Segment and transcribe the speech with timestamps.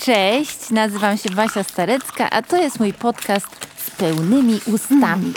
[0.00, 3.46] Cześć, nazywam się Basia Starecka, a to jest mój podcast
[3.76, 5.32] z pełnymi ustami.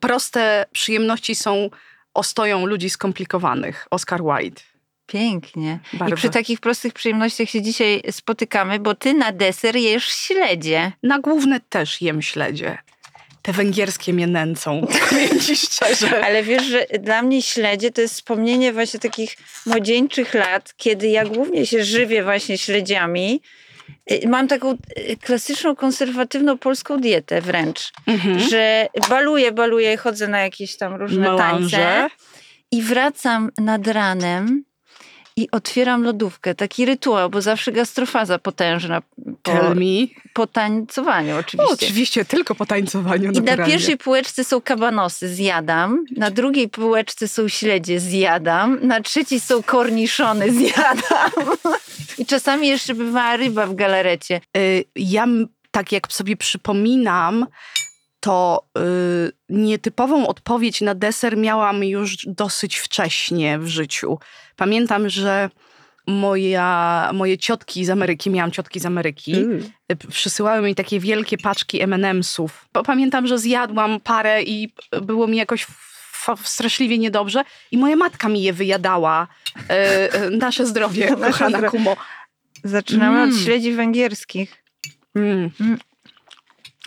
[0.00, 1.70] Proste przyjemności są
[2.14, 3.86] ostoją ludzi skomplikowanych.
[3.90, 4.60] Oscar Wilde.
[5.06, 5.78] Pięknie.
[5.92, 6.14] Bardzo.
[6.14, 10.92] I przy takich prostych przyjemnościach się dzisiaj spotykamy, bo ty na deser jesz śledzie.
[11.02, 12.78] Na główne też jem śledzie.
[13.42, 16.24] Te węgierskie mnie nęcą, powiem ci szczerze.
[16.24, 21.24] Ale wiesz, że dla mnie śledzie to jest wspomnienie właśnie takich młodzieńczych lat, kiedy ja
[21.24, 23.42] głównie się żywię właśnie śledziami.
[24.12, 28.38] Y, Mam taką y, klasyczną, konserwatywną polską dietę wręcz, Mhm.
[28.38, 32.08] że baluję, baluję, chodzę na jakieś tam różne tańce
[32.72, 34.64] i wracam nad ranem
[35.36, 36.54] i otwieram lodówkę.
[36.54, 39.00] Taki rytuał, bo zawsze gastrofaza potężna
[39.42, 40.06] po, Tell me.
[40.34, 41.72] po tańcowaniu O, oczywiście.
[41.74, 43.30] oczywiście, tylko po tańcowaniu.
[43.30, 43.72] I na naturalnie.
[43.72, 46.04] pierwszej półeczce są kabanosy, zjadam.
[46.16, 48.78] Na drugiej półeczce są śledzie, zjadam.
[48.82, 51.30] Na trzeciej są korniszony, zjadam.
[52.18, 54.40] I czasami jeszcze bywała ryba w galarecie.
[54.56, 55.26] Y, Ja
[55.70, 57.46] tak jak sobie przypominam,
[58.22, 64.18] to y, nietypową odpowiedź na deser miałam już dosyć wcześnie w życiu.
[64.56, 65.50] Pamiętam, że
[66.06, 69.34] moja, moje ciotki z Ameryki, miałam ciotki z Ameryki,
[69.92, 72.48] y, przysyłały mi takie wielkie paczki M&M'sów.
[72.86, 74.72] Pamiętam, że zjadłam parę i
[75.02, 75.66] było mi jakoś
[76.44, 79.28] straszliwie niedobrze i moja matka mi je wyjadała.
[80.26, 81.70] Y, Nasze zdrowie, kochana.
[81.70, 81.96] Kumo.
[82.64, 83.30] Zaczynamy Mm.
[83.30, 84.62] od śledzi węgierskich.
[85.14, 85.50] Mm.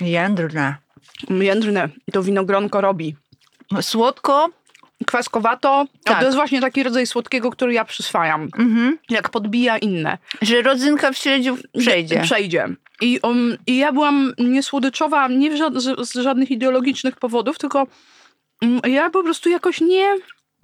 [0.01, 0.75] Jędrne.
[1.29, 3.15] Jędrne, to winogronko robi.
[3.81, 4.49] Słodko.
[5.05, 6.19] Kwaskowato, Tak.
[6.19, 8.41] to jest właśnie taki rodzaj słodkiego, który ja przyswajam.
[8.57, 8.97] Mhm.
[9.09, 10.17] Jak podbija inne.
[10.41, 12.21] Że rodzynka w śledziu przejdzie.
[12.21, 12.67] Przejdzie.
[13.01, 17.87] I, um, I ja byłam niesłodyczowa nie ża- z, z żadnych ideologicznych powodów, tylko
[18.61, 20.15] um, ja po prostu jakoś nie,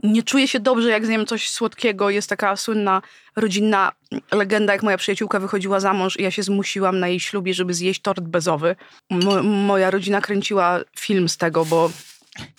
[0.03, 2.09] nie czuję się dobrze, jak zjem coś słodkiego.
[2.09, 3.01] Jest taka słynna
[3.35, 3.91] rodzinna
[4.31, 7.73] legenda, jak moja przyjaciółka wychodziła za mąż i ja się zmusiłam na jej ślubie, żeby
[7.73, 8.75] zjeść tort bezowy.
[9.09, 11.91] Mo, moja rodzina kręciła film z tego, bo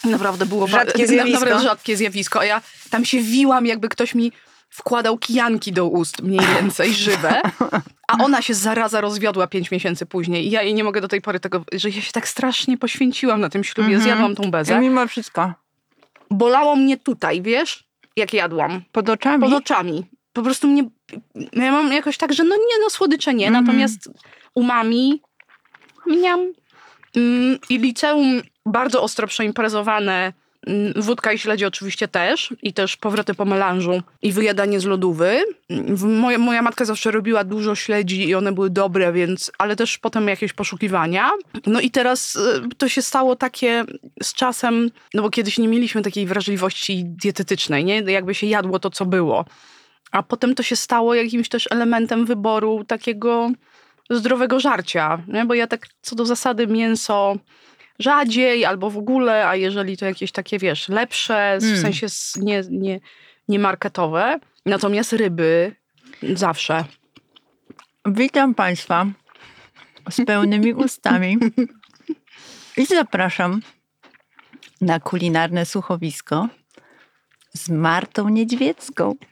[0.05, 1.41] naprawdę było ba- Rzadkie zjawisko.
[1.41, 2.41] Naprawdę rzadkie zjawisko.
[2.41, 4.33] A ja tam się wiłam, jakby ktoś mi
[4.71, 7.41] wkładał kijanki do ust, mniej więcej, żywe.
[8.09, 10.47] A ona się zaraza rozwiodła pięć miesięcy później.
[10.47, 13.41] I ja jej nie mogę do tej pory tego, że ja się tak strasznie poświęciłam
[13.41, 13.87] na tym ślubie.
[13.94, 14.03] Mhm.
[14.03, 14.81] Zjadłam tą bezę.
[14.81, 15.53] Mimo wszystko.
[16.32, 17.84] Bolało mnie tutaj, wiesz,
[18.16, 18.82] jak jadłam.
[18.93, 19.43] Pod oczami.
[19.43, 20.04] Pod oczami.
[20.32, 20.88] Po prostu mnie,
[21.53, 23.47] ja mam jakoś tak, że no nie, no słodycze nie.
[23.47, 23.65] Mhm.
[23.65, 24.10] Natomiast
[24.54, 25.22] umami
[26.06, 26.53] miam.
[27.16, 30.32] Mm, I liceum bardzo ostro przeimprezowane.
[30.67, 32.55] Mm, Wódka i śledzie oczywiście też.
[32.62, 35.45] I też powroty po melanżu i wyjadanie z lodówy.
[35.71, 39.53] Mm, Moja, moja matka zawsze robiła dużo śledzi i one były dobre, więc...
[39.59, 41.31] Ale też potem jakieś poszukiwania.
[41.67, 43.84] No i teraz y, to się stało takie
[44.23, 44.91] z czasem...
[45.15, 48.00] No bo kiedyś nie mieliśmy takiej wrażliwości dietetycznej, nie?
[48.00, 49.44] Jakby się jadło to, co było.
[50.12, 53.50] A potem to się stało jakimś też elementem wyboru takiego
[54.11, 55.44] zdrowego żarcia, nie?
[55.44, 57.37] bo ja tak co do zasady mięso
[57.99, 61.83] rzadziej albo w ogóle, a jeżeli to jakieś takie, wiesz, lepsze, w Mm.
[61.83, 63.01] sensie nie, nie,
[63.49, 65.75] nie marketowe, natomiast ryby
[66.35, 66.85] zawsze.
[68.07, 69.07] Witam Państwa
[70.11, 71.39] z pełnymi ustami
[72.77, 73.61] i zapraszam
[74.81, 76.49] na kulinarne słuchowisko
[77.55, 79.15] z Martą Niedźwiecką.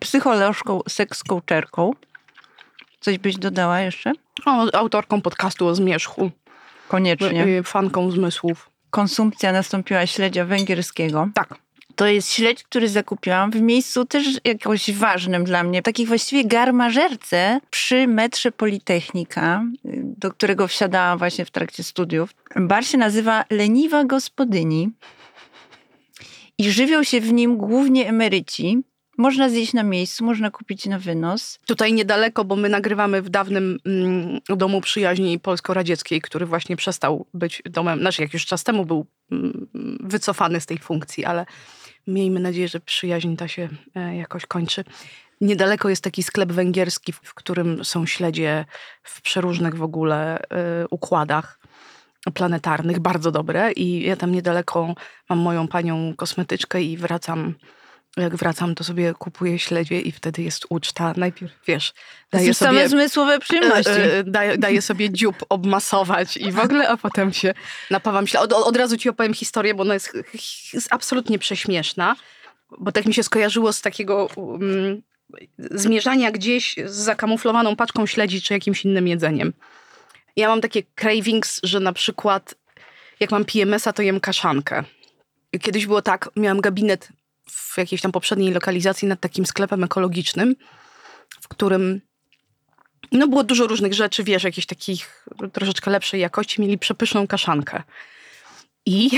[0.00, 1.90] Psycholożką, seks-coacherką.
[3.06, 4.12] Coś byś dodała jeszcze?
[4.46, 6.30] O, autorką podcastu o zmierzchu,
[6.88, 7.46] Koniecznie.
[7.46, 8.70] y, fanką zmysłów.
[8.90, 11.28] Konsumpcja nastąpiła śledzia węgierskiego.
[11.34, 11.54] Tak.
[11.96, 15.82] To jest śledź, który zakupiłam w miejscu też jakoś ważnym dla mnie.
[15.82, 22.34] Takiej właściwie garmażerce przy metrze Politechnika, y, do którego wsiadałam właśnie w trakcie studiów.
[22.56, 24.90] Bar się nazywa Leniwa Gospodyni
[26.58, 28.82] i żywią się w nim głównie emeryci.
[29.16, 31.58] Można zjeść na miejscu, można kupić na wynos.
[31.66, 37.62] Tutaj niedaleko, bo my nagrywamy w dawnym mm, domu przyjaźni polsko-radzieckiej, który właśnie przestał być
[37.64, 39.68] domem, znaczy jak już czas temu był mm,
[40.00, 41.46] wycofany z tej funkcji, ale
[42.06, 44.84] miejmy nadzieję, że przyjaźń ta się e, jakoś kończy.
[45.40, 48.64] Niedaleko jest taki sklep węgierski, w którym są śledzie
[49.02, 51.58] w przeróżnych w ogóle e, układach
[52.34, 54.94] planetarnych, bardzo dobre i ja tam niedaleko
[55.28, 57.54] mam moją panią kosmetyczkę i wracam
[58.16, 61.14] jak wracam, to sobie kupuję śledzie i wtedy jest uczta.
[61.16, 61.94] Najpierw, wiesz,
[62.32, 63.90] daję same sobie, zmysłowe przyjemności.
[63.90, 67.54] e, e, daję, daję sobie dziób obmasować i w ogóle, a potem się
[67.90, 68.44] napawam śledziem.
[68.44, 70.12] Od, od razu ci opowiem historię, bo ona jest,
[70.72, 72.16] jest absolutnie prześmieszna,
[72.78, 75.02] bo tak mi się skojarzyło z takiego um,
[75.58, 79.52] zmierzania gdzieś z zakamuflowaną paczką śledzi czy jakimś innym jedzeniem.
[80.36, 82.54] Ja mam takie cravings, że na przykład
[83.20, 84.84] jak mam PMS-a, to jem kaszankę.
[85.60, 87.08] Kiedyś było tak, miałam gabinet
[87.50, 90.56] w jakiejś tam poprzedniej lokalizacji nad takim sklepem ekologicznym,
[91.40, 92.00] w którym
[93.12, 97.82] no było dużo różnych rzeczy, wiesz, jakichś takich troszeczkę lepszej jakości, mieli przepyszną kaszankę.
[98.86, 99.10] I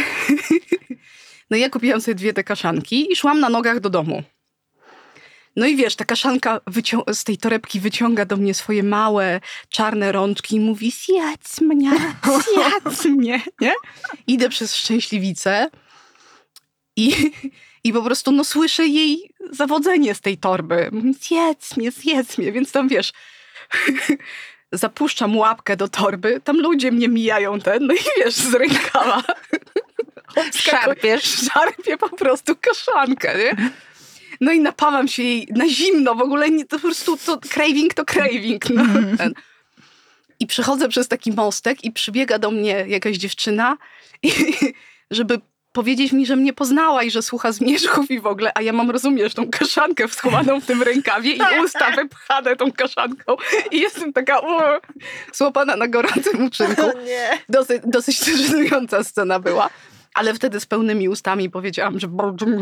[1.51, 4.23] no ja kupiłam sobie dwie te kaszanki i szłam na nogach do domu.
[5.57, 6.61] No i wiesz, ta kaszanka
[7.13, 11.91] z tej torebki wyciąga do mnie swoje małe, czarne rączki i mówi zjadź mnie,
[12.25, 13.73] zjadź mnie, nie?
[14.27, 15.71] Idę przez Szczęśliwicę
[16.97, 17.33] i,
[17.88, 20.90] i po prostu no słyszę jej zawodzenie z tej torby.
[21.20, 23.12] Zjedz mnie, zjedz mnie, więc tam wiesz,
[24.73, 29.23] zapuszczam łapkę do torby, tam ludzie mnie mijają ten, no i wiesz, z rękawa.
[30.55, 31.25] Szarpiesz.
[31.25, 33.70] Szarpię po prostu kaszankę, nie?
[34.40, 37.94] No i napawam się jej na zimno, w ogóle nie, to po prostu to craving
[37.94, 38.70] to craving.
[38.70, 38.82] No.
[38.82, 39.32] Mm.
[40.40, 43.76] I przechodzę przez taki mostek i przybiega do mnie jakaś dziewczyna,
[44.23, 44.32] i,
[45.11, 45.40] żeby
[45.79, 48.91] powiedzieć mi, że mnie poznała i że słucha zmierzchów i w ogóle, a ja mam,
[48.91, 53.37] rozumiesz, tą kaszankę schowaną w tym rękawie i usta wypchane tą kaszanką
[53.71, 54.81] i jestem taka o,
[55.33, 56.83] złapana na gorącym uczynku.
[57.49, 59.71] Dosyć, dosyć żenująca scena była.
[60.15, 62.47] Ale wtedy z pełnymi ustami powiedziałam, że bardzo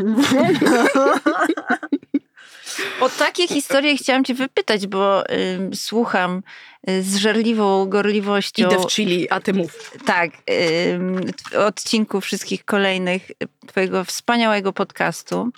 [3.01, 6.43] O takie historie chciałam cię wypytać, bo y, słucham
[6.87, 8.67] z żarliwą gorliwością.
[8.67, 9.93] Idę w Chili, a ty mów.
[10.05, 13.31] Tak, y, odcinków wszystkich kolejnych
[13.67, 15.51] twojego wspaniałego podcastu.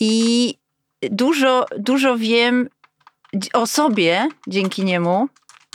[0.00, 0.54] I
[1.02, 2.68] dużo, dużo wiem
[3.52, 5.28] o sobie dzięki niemu,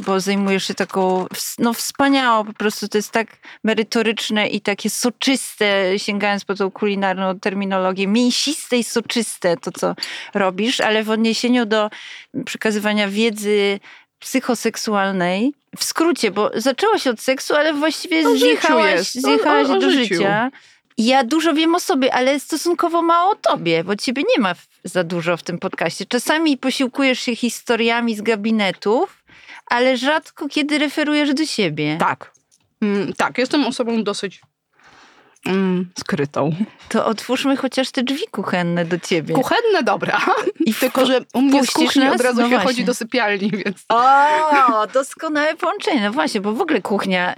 [0.06, 1.26] bo zajmujesz się taką,
[1.60, 7.40] no wspaniałą, po prostu to jest tak merytoryczne i takie soczyste, sięgając po tą kulinarną
[7.40, 9.96] terminologię, mięsiste i soczyste to, co
[10.34, 11.90] robisz, ale w odniesieniu do
[12.46, 13.80] przekazywania wiedzy
[14.22, 19.80] psychoseksualnej, w skrócie, bo zaczęło się od seksu, ale właściwie zjechałaś, zjechałaś o, o, o
[19.80, 20.16] do życiu.
[20.16, 20.52] życia.
[20.98, 25.04] Ja dużo wiem o sobie, ale stosunkowo mało o tobie, bo ciebie nie ma za
[25.04, 26.06] dużo w tym podcaście.
[26.06, 29.24] Czasami posiłkujesz się historiami z gabinetów,
[29.66, 31.98] ale rzadko kiedy referujesz do siebie.
[32.00, 32.32] Tak.
[32.82, 34.42] Mm, tak, jestem osobą dosyć
[35.46, 36.56] mm, skrytą.
[36.90, 39.36] To otwórzmy chociaż te drzwi kuchenne do ciebie.
[39.36, 40.22] Kuchenne, dobra.
[40.60, 42.16] I tylko, że u mnie z kuchni nas?
[42.16, 42.68] od razu no się właśnie.
[42.68, 43.86] chodzi do sypialni, więc...
[43.90, 46.02] O, doskonałe połączenie.
[46.02, 47.36] No właśnie, bo w ogóle kuchnia y,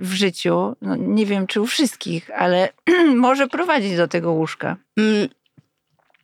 [0.00, 2.68] w życiu, no nie wiem czy u wszystkich, ale
[3.16, 4.76] może prowadzić do tego łóżka.
[4.98, 5.28] Mm,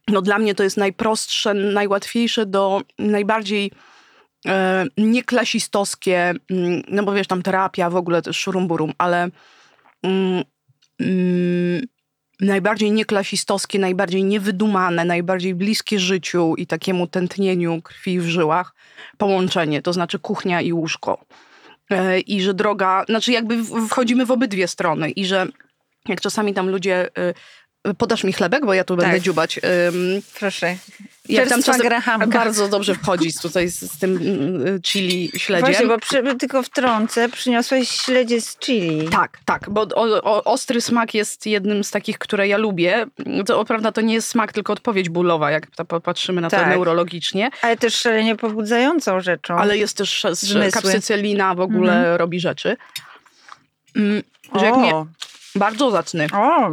[0.08, 3.72] no dla mnie to jest najprostsze, najłatwiejsze do najbardziej
[4.46, 9.28] e, nieklasistowskie, mm, no bo wiesz, tam terapia, w ogóle też szurumburum, ale
[11.00, 11.82] mm,
[12.40, 18.74] najbardziej nieklasistowskie, najbardziej niewydumane, najbardziej bliskie życiu i takiemu tętnieniu krwi w żyłach
[19.18, 21.24] połączenie, to znaczy kuchnia i łóżko.
[21.90, 25.46] E, I że droga, znaczy jakby wchodzimy w obydwie strony i że
[26.08, 27.34] jak czasami tam ludzie y,
[27.98, 29.04] Podasz mi chlebek, bo ja tu tak.
[29.04, 29.60] będę dziubać.
[30.38, 30.76] Proszę.
[31.28, 31.88] Jak tam czasem
[32.28, 34.16] bardzo dobrze wchodzi tutaj z, z, tym
[34.66, 35.66] y, chili śledziem.
[35.66, 39.08] Właśnie, bo przy, tylko wtrącę, przyniosłeś śledzie z chili.
[39.08, 43.06] Tak, tak, bo o, o, ostry smak jest jednym z takich, które ja lubię.
[43.46, 45.66] To prawda, to nie jest smak, tylko odpowiedź bólowa, jak
[46.04, 46.60] patrzymy na tak.
[46.60, 47.50] to neurologicznie.
[47.62, 49.56] Ale też szalenie pobudzającą rzeczą.
[49.56, 50.26] Ale jest też
[50.72, 52.16] kapsycelina w ogóle mhm.
[52.16, 52.76] robi rzeczy.
[53.96, 54.22] Mm,
[54.58, 54.92] że jak mnie,
[55.54, 56.26] bardzo zacny.
[56.32, 56.70] O.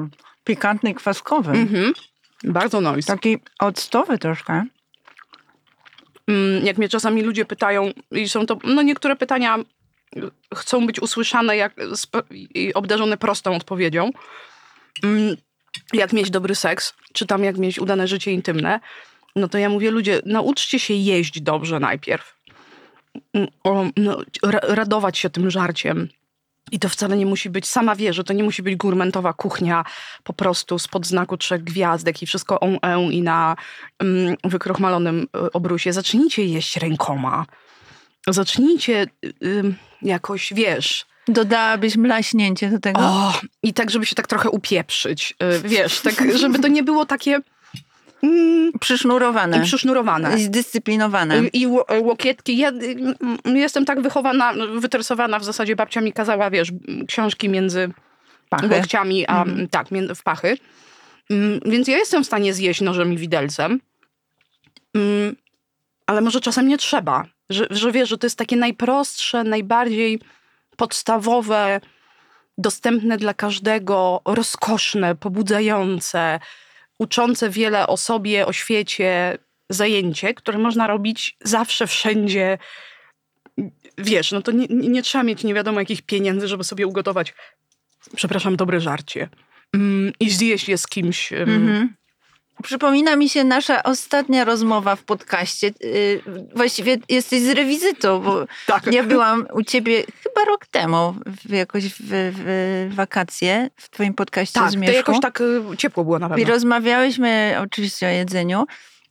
[0.49, 1.51] Pikantny, kwaskowy.
[1.51, 1.93] Mhm.
[2.43, 3.07] Bardzo nice.
[3.13, 4.65] Taki octowy troszkę.
[6.27, 9.57] Mm, jak mnie czasami ludzie pytają, i są to, no niektóre pytania
[10.55, 11.73] chcą być usłyszane jak,
[12.53, 14.11] i obdarzone prostą odpowiedzią.
[15.03, 15.35] Mm,
[15.93, 18.79] jak mieć dobry seks, czy tam jak mieć udane życie intymne,
[19.35, 22.35] no to ja mówię, ludzie, nauczcie się jeść dobrze najpierw.
[23.33, 24.17] Mm, o, no,
[24.63, 26.09] radować się tym żarciem,
[26.71, 29.83] i to wcale nie musi być, sama wie, że to nie musi być gurmentowa kuchnia
[30.23, 33.55] po prostu spod znaku trzech gwiazdek i wszystko on e i na
[34.01, 35.93] um, wykrochmalonym e, obrusie.
[35.93, 37.45] Zacznijcie jeść rękoma.
[38.27, 39.07] Zacznijcie
[39.41, 41.05] um, jakoś, wiesz...
[41.27, 42.99] Dodałabyś mlaśnięcie do tego?
[43.01, 43.33] O,
[43.63, 45.35] I tak, żeby się tak trochę upieprzyć.
[45.63, 47.39] Wiesz, tak, żeby to nie było takie
[48.23, 49.57] Mm, przysznurowane.
[49.57, 50.37] I przysznurowane.
[50.37, 51.41] Zdyscyplinowane.
[51.53, 51.67] I
[52.01, 52.57] łokietki.
[52.57, 52.71] Ja
[53.45, 56.71] jestem tak wychowana, wytresowana, w zasadzie babcia mi kazała, wiesz,
[57.07, 57.91] książki między
[58.49, 58.67] pachy.
[58.67, 59.67] łokciami, a mhm.
[59.67, 60.57] tak, w pachy.
[61.29, 63.79] Mm, więc ja jestem w stanie zjeść nożem i widelcem.
[64.95, 65.35] Mm,
[66.07, 67.25] ale może czasem nie trzeba.
[67.49, 70.19] Że, że wiesz, że to jest takie najprostsze, najbardziej
[70.77, 71.81] podstawowe,
[72.57, 76.39] dostępne dla każdego, rozkoszne, pobudzające,
[76.99, 79.37] uczące wiele o sobie, o świecie
[79.69, 82.57] zajęcie, które można robić zawsze, wszędzie.
[83.97, 87.33] Wiesz, no to nie, nie trzeba mieć nie wiadomo jakich pieniędzy, żeby sobie ugotować
[88.15, 89.29] przepraszam, dobre żarcie.
[89.73, 91.33] Mm, I zjeść je z kimś.
[91.33, 91.95] ym, Mhm.
[92.63, 95.71] Przypomina mi się nasza ostatnia rozmowa w podcaście.
[95.81, 96.21] Yy,
[96.55, 98.93] Właściwie jesteś z rewizytą, bo Tak.
[98.93, 104.59] ja byłam u ciebie chyba rok temu, w, jakoś w, w wakacje, w twoim podcaście
[104.59, 104.95] Tak, z to Mieszką.
[104.97, 106.45] jakoś tak y, ciepło było na I pewno.
[106.53, 108.65] rozmawiałyśmy oczywiście o jedzeniu.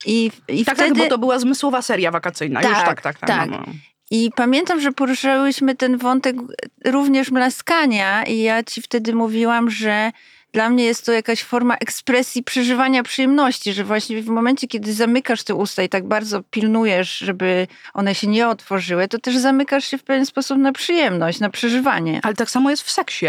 [0.06, 0.90] I, i Tak, wtedy...
[0.94, 2.60] tak, bo to była zmysłowa seria wakacyjna.
[2.62, 3.18] Już Tak, tak, tak.
[3.18, 3.50] tak, tak.
[3.50, 3.72] no, no.
[4.10, 6.36] I pamiętam, że poruszałyśmy ten wątek
[6.84, 10.12] również mlaskania i ja ci wtedy mówiłam, że
[10.58, 15.42] dla mnie jest to jakaś forma ekspresji przeżywania przyjemności, że właśnie w momencie, kiedy zamykasz
[15.44, 19.98] te usta i tak bardzo pilnujesz, żeby one się nie otworzyły, to też zamykasz się
[19.98, 22.20] w pewien sposób na przyjemność, na przeżywanie.
[22.22, 23.26] Ale tak samo jest w seksie.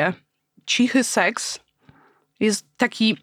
[0.66, 1.60] Cichy seks
[2.40, 3.18] jest taki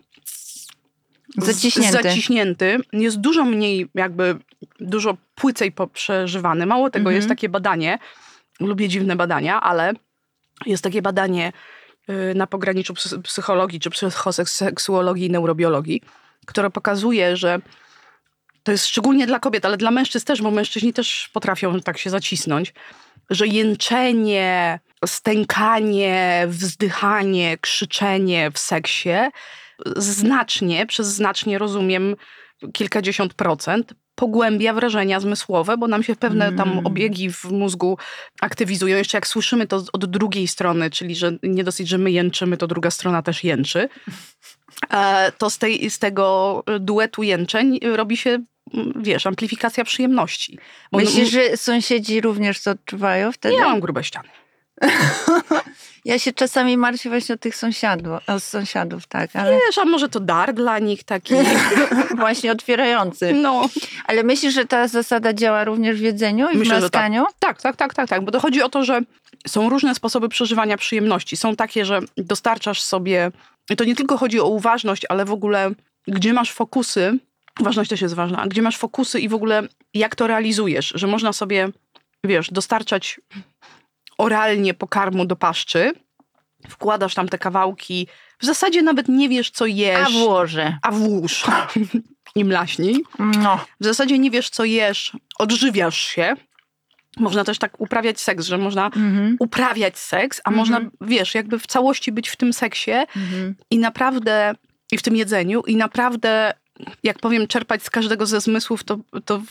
[1.37, 2.03] Zaciśnięty.
[2.03, 2.79] zaciśnięty.
[2.93, 4.37] Jest dużo mniej jakby,
[4.81, 6.67] dużo płycej przeżywany.
[6.67, 7.17] Mało tego, Mhm.
[7.17, 7.99] jest takie badanie,
[8.61, 9.93] lubię dziwne badania, ale
[10.67, 11.53] jest takie badanie
[12.35, 16.03] na pograniczu psy- psychologii czy psychoseksuologii i neurobiologii,
[16.47, 17.61] które pokazuje, że
[18.63, 22.11] to jest szczególnie dla kobiet, ale dla mężczyzn też, bo mężczyźni też potrafią tak się
[22.11, 22.75] zacisnąć,
[23.31, 29.11] że jęczenie, stękanie, wzdychanie, krzyczenie w seksie
[29.97, 32.17] znacznie, przez znacznie rozumiem
[32.73, 36.87] kilkadziesiąt procent, pogłębia wrażenia zmysłowe, bo nam się pewne tam Mm.
[36.87, 37.99] obiegi w mózgu
[38.41, 38.97] aktywizują.
[38.97, 42.67] Jeszcze jak słyszymy to od drugiej strony, czyli że nie dosyć, że my jęczymy, to
[42.67, 43.89] druga strona też jęczy,
[44.91, 48.31] e, to z, tej, z tego duetu jęczeń robi się,
[48.75, 50.59] mm, wiesz, amplifikacja przyjemności.
[50.93, 53.55] Bo Myślisz, że sąsiedzi również to odczuwają wtedy?
[53.55, 54.29] ja mam grube ściany.
[56.05, 60.09] Ja się czasami martwię właśnie o tych sąsiadów, o sąsiadów, tak, ale Wiesz, a może
[60.09, 61.35] to dar dla nich taki,
[62.17, 63.33] właśnie otwierający.
[63.35, 63.69] no...
[64.05, 67.25] Ale myślisz, że ta zasada działa również w jedzeniu i w Myślę, że mlaskaniu?
[67.39, 68.25] Tak, tak, tak, tak, tak.
[68.25, 69.01] Bo to chodzi o to, że
[69.47, 71.37] są różne sposoby przeżywania przyjemności.
[71.37, 73.31] Są takie, że dostarczasz sobie.
[73.71, 75.71] I to nie tylko chodzi o uważność, ale w ogóle
[76.09, 77.19] gdzie masz fokusy.
[77.61, 78.43] Uważność też jest ważna.
[78.43, 79.63] a Gdzie masz fokusy i w ogóle
[79.95, 81.69] jak to realizujesz, że można sobie,
[82.25, 83.21] wiesz, dostarczać
[84.19, 85.93] oralnie pokarmu do paszczy,
[86.69, 88.09] wkładasz tam te kawałki,
[88.41, 90.79] w zasadzie nawet nie wiesz, co jesz, A włożę.
[90.83, 91.45] a włóż
[92.35, 93.05] i mlaśnij.
[93.19, 93.65] No.
[93.81, 96.35] W zasadzie nie wiesz, co jesz, odżywiasz się.
[97.19, 99.37] Można też tak uprawiać seks, że można Mhm.
[99.41, 100.57] uprawiać seks, a Mhm.
[100.57, 103.55] można, wiesz, jakby w całości być w tym seksie Mhm.
[103.71, 104.55] i naprawdę,
[104.93, 106.53] i w tym jedzeniu, i naprawdę,
[107.03, 109.43] jak powiem, czerpać z każdego ze zmysłów, to, to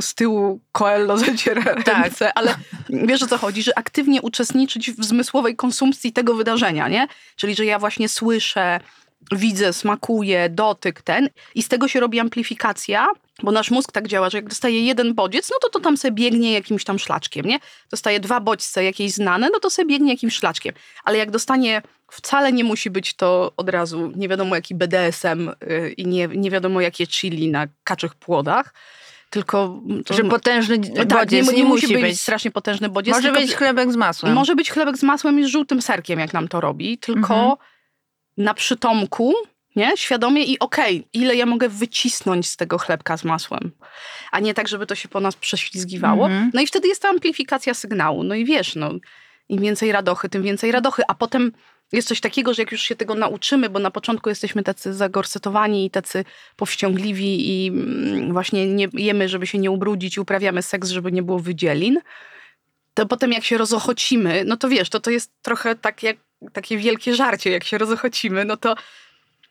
[0.00, 2.02] z tyłu Coelho zaciera Tak.
[2.04, 2.54] ręce, ale
[2.90, 7.06] wiesz o co chodzi, że aktywnie uczestniczyć w zmysłowej konsumpcji tego wydarzenia, nie?
[7.36, 8.80] Czyli, że ja właśnie słyszę,
[9.32, 13.06] widzę, smakuję, dotyk ten i z tego się robi amplifikacja,
[13.42, 16.12] bo nasz mózg tak działa, że jak dostaje jeden bodziec, no to to tam sobie
[16.12, 17.58] biegnie jakimś tam szlaczkiem, nie?
[17.90, 20.74] Dostaje dwa bodźce jakieś znane, no to sobie biegnie jakimś szlaczkiem.
[21.04, 25.92] Ale jak dostanie, wcale nie musi być to od razu nie wiadomo jaki BDSM yy,
[25.92, 28.74] i nie, nie wiadomo jakie chili na kaczych płodach,
[29.30, 29.80] tylko...
[30.06, 32.20] To, Że potężny tak, bodziec nie, nie, nie musi być, być.
[32.20, 33.14] strasznie potężny bodziec.
[33.14, 34.34] Może być chlebek z masłem.
[34.34, 37.56] może być chlebek z masłem i z żółtym serkiem, jak nam to robi, tylko Mhm.
[38.40, 39.34] Na przytomku,
[39.76, 39.96] nie?
[39.96, 43.70] Świadomie i okej, ile ja mogę wycisnąć z tego chlebka z masłem.
[44.32, 46.26] A nie tak, żeby to się po nas prześlizgiwało.
[46.26, 46.50] Mhm.
[46.54, 48.22] No i wtedy jest ta amplifikacja sygnału.
[48.22, 48.90] No i wiesz, no,
[49.48, 51.02] im więcej radochy, tym więcej radochy.
[51.08, 51.52] A potem
[51.92, 55.86] jest coś takiego, że jak już się tego nauczymy, bo na początku jesteśmy tacy zagorsetowani
[55.86, 56.24] i tacy
[56.56, 61.22] powściągliwi i mm, właśnie nie jemy, żeby się nie ubrudzić i uprawiamy seks, żeby nie
[61.22, 61.98] było wydzielin,
[62.94, 66.16] to potem jak się rozochocimy, no to wiesz, to to jest trochę tak jak,
[66.52, 68.74] takie wielkie żarcie, jak się rozochocimy, no to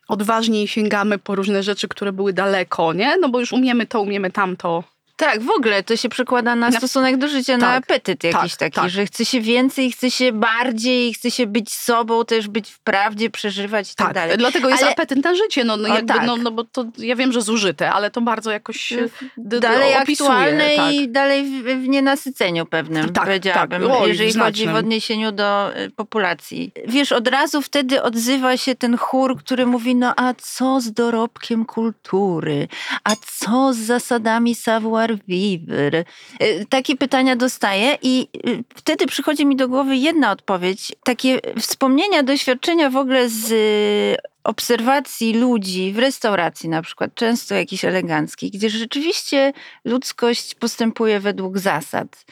[0.07, 3.17] odważniej sięgamy po różne rzeczy, które były daleko, nie?
[3.17, 4.83] No bo już umiemy to, umiemy tamto.
[5.19, 8.51] Tak, w ogóle to się przekłada na Na- stosunek do życia, na Tak, apetyt jakiś
[8.51, 8.89] tak, taki, tak.
[8.89, 13.29] że chce się więcej, chce się bardziej, chce się być sobą, też być w prawdzie,
[13.29, 14.37] przeżywać i tak, dalej.
[14.37, 16.25] dlatego jest Ale- apetyt na życie, no, no, jakby, tak.
[16.27, 18.93] no, no bo to ja wiem, że zużyte, ale to bardzo jakoś
[19.37, 20.93] d- dalej opisuje, aktualne tak.
[20.93, 24.07] i dalej w, w nienasyceniu pewnym, Tak, powiedziałabym, tak.
[24.07, 24.75] Jeżeli w chodzi w znacznym.
[24.75, 26.71] odniesieniu do y, populacji.
[26.87, 31.65] Wiesz, od razu wtedy odzywa się ten chór, który mówi, no a co z dorobkiem
[31.65, 32.67] kultury?
[33.03, 34.55] A co z zasadami
[36.41, 40.91] Y, Takie pytania dostaję i y, wtedy przychodzi mi do głowy jedna odpowiedź.
[41.03, 47.85] Takie wspomnienia, doświadczenia w ogóle z y, obserwacji ludzi w restauracji na przykład, często jakichś
[47.85, 49.53] eleganckich, gdzie rzeczywiście
[49.85, 52.25] ludzkość postępuje według zasad.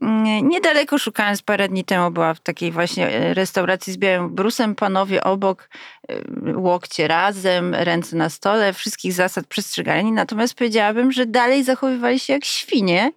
[0.00, 4.74] Mm, Niedaleko szukając parę dni temu była w takiej właśnie e, restauracji z białym brusem,
[4.74, 5.68] panowie obok,
[6.08, 6.14] e,
[6.56, 12.44] łokcie razem, ręce na stole, wszystkich zasad przestrzegali, natomiast powiedziałabym, że dalej zachowywali się jak
[12.44, 13.12] świnie,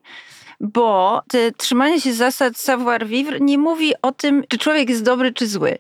[0.60, 5.48] bo te trzymanie się zasad savoir-vivre nie mówi o tym, czy człowiek jest dobry, czy
[5.48, 5.78] zły.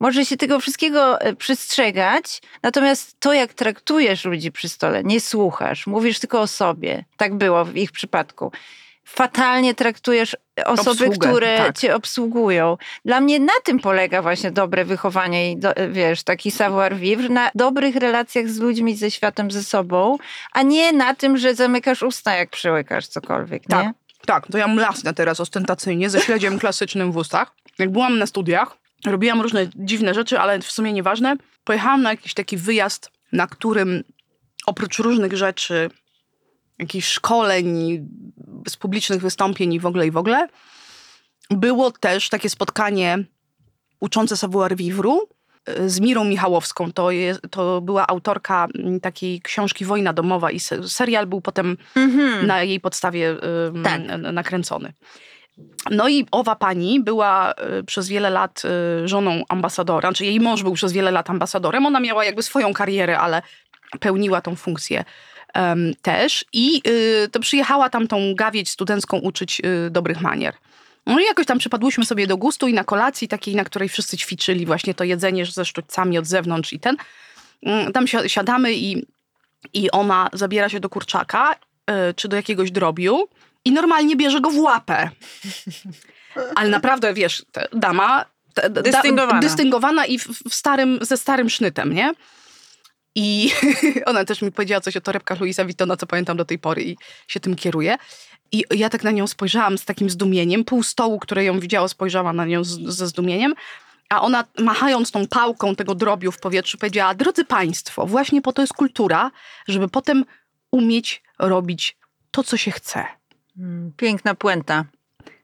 [0.00, 5.86] Może się tego wszystkiego e, przestrzegać, natomiast to, jak traktujesz ludzi przy stole, nie słuchasz,
[5.86, 7.04] mówisz tylko o sobie.
[7.16, 8.52] Tak było w ich przypadku
[9.14, 11.78] fatalnie traktujesz osoby, Obsługę, które tak.
[11.78, 12.76] cię obsługują.
[13.04, 17.96] Dla mnie na tym polega właśnie dobre wychowanie i do, wiesz, taki savoir-vivre, na dobrych
[17.96, 20.16] relacjach z ludźmi, ze światem, ze sobą,
[20.52, 23.86] a nie na tym, że zamykasz usta, jak przełykasz cokolwiek, Tak.
[23.86, 23.92] nie?
[24.26, 27.52] Tak, to ja mlasnę teraz ostentacyjnie ze śledziem klasycznym w ustach.
[27.78, 28.76] Jak byłam na studiach,
[29.06, 31.36] robiłam różne dziwne rzeczy, ale w sumie nieważne.
[31.64, 34.04] Pojechałam na jakiś taki wyjazd, na którym
[34.66, 35.90] oprócz różnych rzeczy,
[36.80, 37.98] jakichś szkoleń,
[38.68, 40.48] z publicznych wystąpień i w ogóle i w ogóle,
[41.50, 43.18] było też takie spotkanie
[44.00, 45.10] uczące savoir vivre
[45.86, 46.92] z Mirą Michałowską.
[46.92, 47.08] To,
[47.50, 52.46] to była autorka mm, takiej książki Wojna domowa i se- serial był potem Mhm.
[52.46, 53.30] na jej podstawie
[53.68, 54.00] ym, Tak.
[54.32, 54.92] nakręcony.
[55.90, 58.62] No i owa pani była y, przez wiele lat
[59.04, 61.86] y, żoną ambasadora, znaczy jej mąż był przez wiele lat ambasadorem.
[61.86, 63.42] Ona miała jakby swoją karierę, ale
[64.00, 65.04] pełniła tą funkcję
[65.54, 66.44] em, też.
[66.52, 66.82] I
[67.24, 70.54] y, to przyjechała tam tą gawieć studencką uczyć y, dobrych manier.
[71.06, 74.16] No i jakoś tam przypadłyśmy sobie do gustu i na kolacji takiej, na której wszyscy
[74.16, 76.96] ćwiczyli właśnie to jedzenie ze sztućcami od zewnątrz i ten.
[77.62, 79.06] mm, Tam si- siadamy i,
[79.74, 83.28] i ona zabiera się do kurczaka y, czy do jakiegoś drobiu
[83.64, 85.10] i normalnie bierze go w łapę.
[86.54, 87.42] Ale naprawdę, wiesz,
[87.72, 88.24] dama...
[88.70, 89.40] Dystyngowana.
[89.40, 92.12] dystyngowana i w, w starym, ze starym sznytem, nie?
[93.14, 93.50] I
[94.06, 96.96] ona też mi powiedziała coś o torebkach Luisa Vuittona, co pamiętam do tej pory i
[97.28, 97.96] się tym kieruje.
[98.52, 100.64] I ja tak na nią spojrzałam z takim zdumieniem.
[100.64, 103.54] Pół stołu, które ją widziało, spojrzała na nią z, ze zdumieniem.
[104.08, 108.62] A ona, machając tą pałką tego drobiu w powietrzu, powiedziała: Drodzy Państwo, właśnie po to
[108.62, 109.30] jest kultura,
[109.68, 110.24] żeby potem
[110.70, 111.96] umieć robić
[112.30, 113.04] to, co się chce.
[113.58, 114.84] Mm, Piękna puenta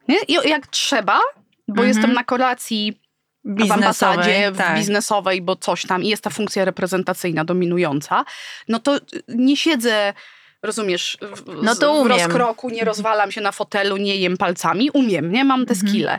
[0.09, 0.17] Nie?
[0.29, 1.21] I jak trzeba,
[1.69, 1.89] bo Mhm.
[1.89, 3.01] jestem na kolacji
[3.47, 3.75] w biznesowej.
[3.85, 4.77] ambasadzie, w tak.
[4.77, 8.25] biznesowej, bo coś tam i jest ta funkcja reprezentacyjna dominująca,
[8.69, 10.15] no to nie siedzę,
[10.63, 12.19] rozumiesz, w, No to w umiem.
[12.19, 14.91] rozkroku, nie rozwalam się na fotelu, nie jem palcami.
[14.91, 15.45] Umiem, nie?
[15.45, 15.89] Mam te Mhm.
[15.93, 16.19] skille.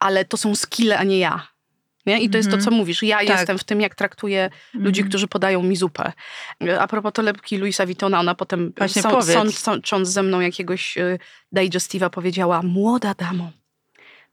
[0.00, 1.46] Ale to są skille, a nie ja.
[2.06, 2.20] Nie?
[2.20, 2.64] I to jest to, Mhm.
[2.70, 3.02] co mówisz.
[3.02, 3.28] Ja Tak.
[3.28, 5.08] jestem w tym, jak traktuję ludzi, Mhm.
[5.08, 6.12] którzy podają mi zupę.
[6.80, 11.18] A propos torebki Luisa Vuittona, ona potem są, sąd- sącząc ze mną jakiegoś y,
[12.10, 13.50] powiedziała, młoda damo,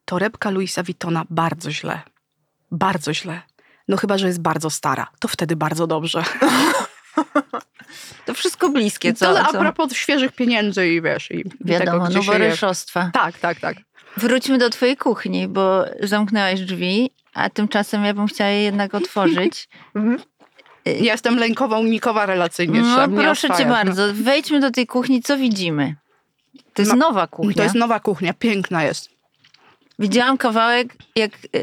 [0.06, 2.02] torebka Luisa Vuittona bardzo źle.
[2.72, 3.42] Bardzo źle.
[3.88, 5.08] No chyba, że jest bardzo stara.
[5.20, 6.24] To wtedy bardzo dobrze.
[8.26, 9.34] To wszystko bliskie, co?
[9.34, 9.60] to a co?
[9.60, 12.40] propos świeżych pieniędzy i wiesz, i Wiadomo, tego, gdzie się je.
[12.40, 13.10] noworyszostwa.
[13.14, 13.78] Tak, tak, tak.
[14.18, 19.68] Wróćmy do twojej kuchni, bo zamknęłaś drzwi, a tymczasem ja bym chciała je jednak otworzyć.
[20.86, 22.82] Ja jestem lękowa, unikowa relacyjnie.
[22.82, 23.72] No proszę cię no.
[23.72, 25.96] bardzo, wejdźmy do tej kuchni, co widzimy?
[26.74, 27.54] To jest No, nowa kuchnia.
[27.54, 29.10] To jest nowa kuchnia, piękna jest.
[30.00, 31.60] Widziałam kawałek, jak yy,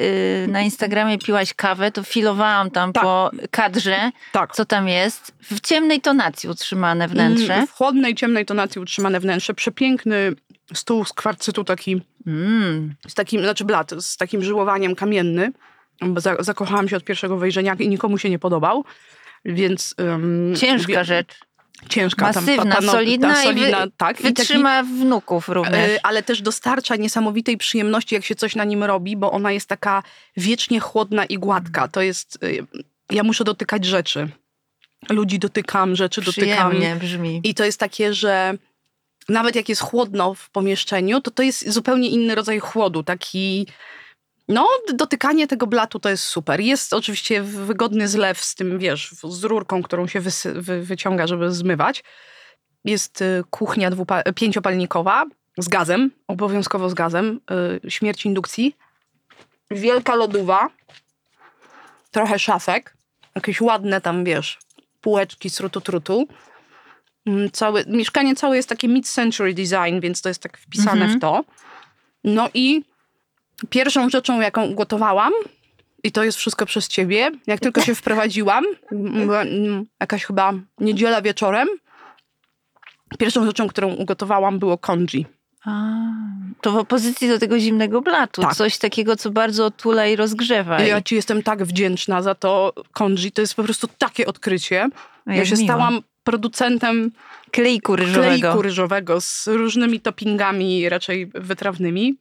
[0.48, 3.02] na Instagramie piłaś kawę, to filowałam tam Tak.
[3.04, 4.52] po kadrze, Tak.
[4.54, 5.34] co tam jest.
[5.42, 7.54] W ciemnej tonacji utrzymane wnętrze.
[7.54, 9.54] Mm, W chłodnej, ciemnej tonacji utrzymane wnętrze.
[9.54, 10.32] Przepiękny
[10.74, 12.94] stół z kwarcytu taki, Mm.
[13.08, 15.52] z takim, znaczy blat, z takim żyłowaniem kamienny.
[16.38, 18.84] Zakochałam się od pierwszego wejrzenia i nikomu się nie podobał.
[19.44, 19.94] Więc...
[20.56, 21.38] Ciężka wie- rzecz.
[21.88, 22.32] Ciężka.
[22.32, 25.48] tam, Masywna, ta, ta, no, solidna, ta, solidna i wy, tak, i taki- wytrzyma wnuków
[25.48, 25.90] również.
[25.90, 29.68] E, ale też dostarcza niesamowitej przyjemności, jak się coś na nim robi, bo ona jest
[29.68, 30.02] taka
[30.36, 31.88] wiecznie chłodna i gładka.
[31.88, 32.38] To jest.
[32.42, 32.48] e,
[33.14, 34.28] Ja muszę dotykać rzeczy.
[35.10, 36.70] Ludzi dotykam, rzeczy dotykam.
[36.70, 37.40] Przyjemnie brzmi.
[37.44, 38.58] I to jest takie, że
[39.28, 43.02] nawet jak jest chłodno w pomieszczeniu, to to jest zupełnie inny rodzaj chłodu.
[43.02, 43.66] Taki.
[44.48, 46.60] No, dotykanie tego blatu to jest super.
[46.60, 51.52] Jest oczywiście wygodny zlew z tym, wiesz, z rurką, którą się wysy, wy, wyciąga, żeby
[51.52, 52.04] zmywać.
[52.84, 55.24] Jest y, kuchnia dwupa- pięciopalnikowa
[55.58, 57.40] z gazem, obowiązkowo z gazem,
[57.84, 58.76] y, śmierć indukcji.
[59.70, 60.68] Wielka lodowa,
[62.10, 62.96] trochę szafek,
[63.34, 64.58] jakieś ładne tam, wiesz,
[65.00, 66.26] półeczki z trutu-trutu.
[67.26, 71.18] Mm, Całe, mieszkanie całe jest takie mid-century design, więc to jest tak wpisane Mhm.
[71.18, 71.44] w to.
[72.24, 72.84] No i
[73.70, 75.32] pierwszą rzeczą, jaką ugotowałam,
[76.04, 81.22] i to jest wszystko przez ciebie, jak tylko się wprowadziłam, m- m- jakaś chyba niedziela
[81.22, 81.68] wieczorem,
[83.18, 85.26] pierwszą rzeczą, którą ugotowałam było congee.
[85.64, 85.92] A,
[86.60, 88.42] to w opozycji do tego zimnego blatu.
[88.42, 88.54] Tak.
[88.54, 90.80] Coś takiego, co bardzo otula i rozgrzewa.
[90.80, 93.32] Ja ci jestem tak wdzięczna za to congee.
[93.32, 94.88] To jest po prostu takie odkrycie.
[95.26, 95.66] Ja się miło.
[95.66, 97.10] stałam producentem
[97.50, 98.38] Klejku ryżowego.
[98.40, 102.14] klejku ryżowego z różnymi toppingami raczej wytrawnymi.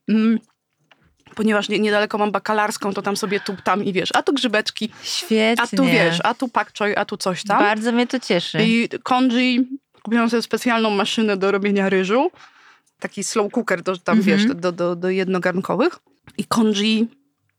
[1.36, 4.89] Ponieważ nie, niedaleko mam bakalarską, to tam sobie tu, tam i wiesz, a tu grzybeczki,
[5.03, 5.63] Świetnie.
[5.63, 7.59] a tu wiesz, a tu pak choi, a tu coś tam.
[7.59, 8.57] Bardzo mnie to cieszy.
[8.63, 9.59] I congee,
[10.03, 12.31] kupiłam sobie specjalną maszynę do robienia ryżu.
[12.99, 14.38] taki slow cooker, to tam Mhm.
[14.38, 15.99] wiesz, do, do, do jednogarnkowych.
[16.38, 17.07] I Konji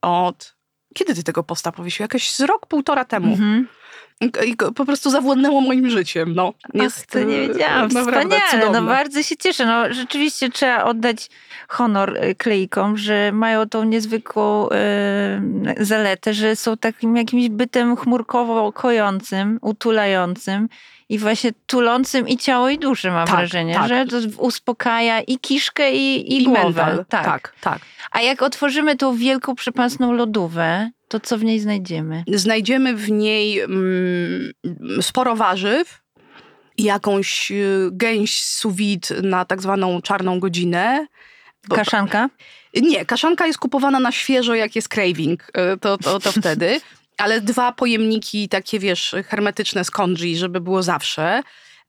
[0.03, 0.55] od...
[0.95, 2.05] Kiedy ty tego posta powiesił?
[2.05, 3.33] Jakoś z rok, półtora temu.
[3.33, 3.69] Mhm.
[4.21, 6.53] I, po prostu zawładnęło moim życiem, no.
[6.75, 7.91] Jest, to nie e, wiedziałam.
[7.91, 8.83] Wspaniale, no cudowne.
[8.83, 9.67] bardzo się cieszę.
[9.67, 11.31] No, rzeczywiście trzeba oddać
[11.69, 18.73] honor y, klejkom, że mają tą niezwykłą y, zaletę, że są takim jakimś bytem chmurkowo
[18.73, 20.69] kojącym, utulającym
[21.09, 23.89] i właśnie tulącym i ciało i duszę mam Tak, wrażenie, tak.
[23.89, 26.63] że to uspokaja i kiszkę i, i, I głowę.
[26.63, 27.05] mental.
[27.09, 27.25] Tak.
[27.25, 27.79] tak, tak.
[28.11, 32.25] A jak otworzymy tą wielką, przepasną lodówę, to co w niej znajdziemy?
[32.35, 34.53] Znajdziemy w niej mm,
[35.01, 36.01] sporo warzyw,
[36.79, 41.07] jakąś y, gęś vide na tak zwaną czarną godzinę.
[41.71, 42.29] Kaszanka?
[42.83, 46.81] Nie, kaszanka jest kupowana na świeżo, jak jest craving, y, to, to, to wtedy.
[47.19, 51.43] Ale dwa pojemniki takie, wiesz, hermetyczne z congee, żeby było zawsze.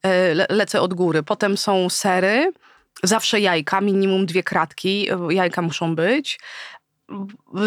[0.06, 1.24] Y, Le, lecę od góry.
[1.24, 2.52] Potem są sery,
[3.04, 6.40] zawsze jajka, minimum dwie kratki, y, jajka muszą być.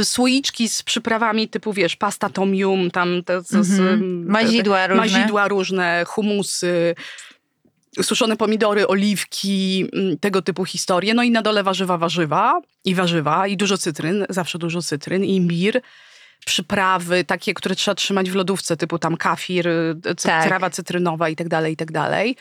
[0.02, 4.26] Słoiczki z przyprawami typu, wiesz, pasta tom yum, tam te, z, z, Mhm.
[4.30, 5.02] Mazidła różne.
[5.02, 6.94] mazidła różne, humusy,
[8.02, 11.14] suszone pomidory, oliwki, mm, tego typu historie.
[11.14, 15.80] No i na dole warzywa, warzywa i warzywa i dużo cytryn, zawsze dużo cytryn, imbir.
[16.46, 20.44] Przyprawy takie, które trzeba trzymać w lodówce, typu tam kafir, y, Tak.
[20.46, 22.36] trawa cytrynowa i tak dalej, i tak dalej.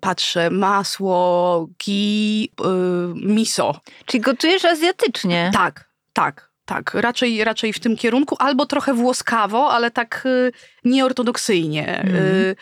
[0.00, 2.64] Patrzę, masło, ghee, y,
[3.14, 3.80] miso.
[4.06, 5.50] Czyli gotujesz azjatycznie?
[5.54, 6.94] Tak, tak, tak.
[6.94, 10.52] Raczej, raczej w tym kierunku, albo trochę włoskawo, ale tak y,
[10.84, 12.04] nieortodoksyjnie.
[12.04, 12.56] Y,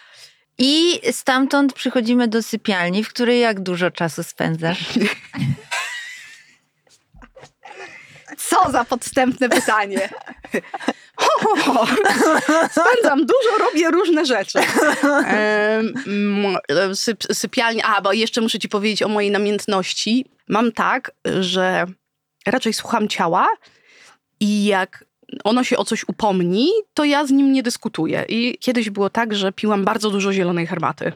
[0.59, 4.85] I stamtąd przychodzimy do sypialni, w której jak dużo czasu spędzasz?
[8.49, 10.09] Co za podstępne pytanie.
[11.17, 11.87] Ho, ho, ho.
[12.71, 14.59] Spędzam dużo, robię różne rzeczy.
[16.07, 16.57] Mm,
[16.95, 20.27] Syp, sypialnia, a bo jeszcze muszę ci powiedzieć o mojej namiętności.
[20.49, 21.87] Mam tak, że
[22.47, 23.49] raczej słucham ciała
[24.41, 25.05] i jak
[25.45, 28.25] ono się o coś upomni, to ja z nim nie dyskutuję.
[28.29, 31.13] I kiedyś było tak, że piłam bardzo dużo zielonej herbaty.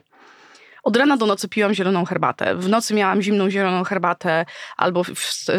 [0.87, 2.55] Od rana do nocy piłam zieloną herbatę.
[2.55, 4.45] W nocy miałam zimną zieloną herbatę
[4.77, 5.11] albo w,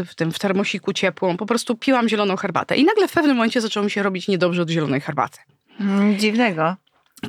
[0.07, 1.37] w tym w termosiku ciepłą.
[1.37, 2.75] Po prostu piłam zieloną herbatę.
[2.75, 5.39] I nagle w pewnym momencie zaczęło mi się robić niedobrze od zielonej herbaty.
[5.79, 6.75] Mm, Dziwnego.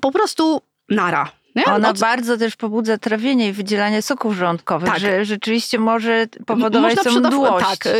[0.00, 1.30] Po prostu nara.
[1.54, 1.64] Nie?
[1.64, 4.98] Ona Od- bardzo też pobudza trawienie i wydzielanie soków żołądkowych, Tak.
[4.98, 7.66] że rzeczywiście może powodować Można tą mdłość.
[7.66, 7.90] Tak, y,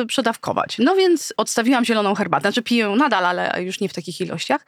[0.00, 0.76] y, przedawkować.
[0.78, 2.42] No więc odstawiłam zieloną herbatę.
[2.42, 4.66] Znaczy piję ją nadal, ale już nie w takich ilościach.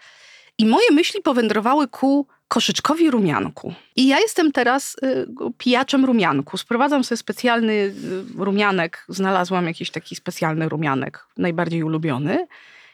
[0.59, 3.75] I moje myśli powędrowały ku koszyczkowi rumianku.
[3.97, 5.27] I ja jestem teraz y,
[5.59, 6.57] pijaczem rumianku.
[6.57, 7.93] Sprowadzam sobie specjalny y,
[8.37, 9.05] rumianek.
[9.09, 12.47] Znalazłam jakiś taki specjalny rumianek, najbardziej ulubiony.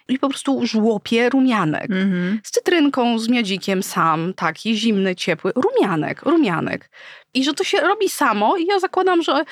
[0.08, 1.90] I po prostu żłopię rumianek.
[1.90, 2.40] Mhm.
[2.42, 5.52] Z cytrynką, z miodzikiem sam, taki zimny, ciepły.
[5.54, 6.90] Rumianek, rumianek.
[7.34, 9.44] I że to się robi samo i ja zakładam, że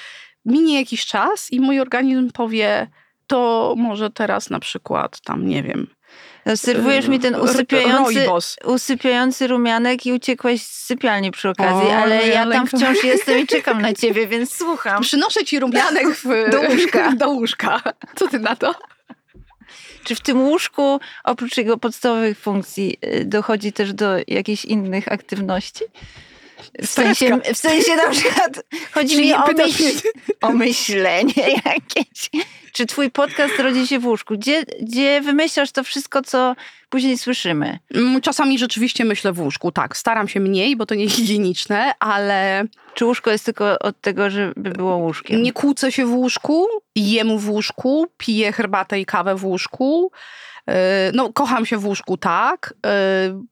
[0.45, 2.91] minie jakiś czas i mój organizm powie,
[3.27, 5.87] to może teraz na przykład tam, nie wiem,
[6.47, 8.27] No, Serwujesz mi ten usypiający,
[8.65, 13.47] usypiający rumianek i uciekłeś z sypialni przy okazji, O, ale ja tam wciąż jestem i
[13.47, 15.03] czekam na ciebie, więc słucham.
[15.03, 17.13] Przynoszę ci rumianek w, Do łóżka.
[17.17, 17.83] do łóżka.
[18.17, 18.75] Co ty na to?
[20.05, 25.85] Czy w tym łóżku, oprócz jego podstawowych funkcji, y, dochodzi też do jakichś innych aktywności?
[26.83, 29.85] W sensie, w sensie na przykład chodzi Czyli mi o, myśl,
[30.41, 32.31] o myślenie jakieś.
[32.77, 34.35] Czy twój podcast rodzi się w łóżku?
[34.39, 36.55] Gdzie, gdzie wymyślasz to wszystko, co
[36.89, 37.79] później słyszymy?
[37.95, 39.97] Mm, Czasami rzeczywiście myślę w łóżku, tak.
[39.97, 44.71] Staram się mniej, bo to nie higieniczne, ale Czy łóżko jest tylko od tego, żeby
[44.71, 45.43] było łóżkiem?
[45.43, 50.11] nie kłócę się w łóżku, jem w łóżku, piję herbatę i kawę w łóżku.
[50.67, 50.75] Yy,
[51.15, 52.75] No, kocham się w łóżku, tak.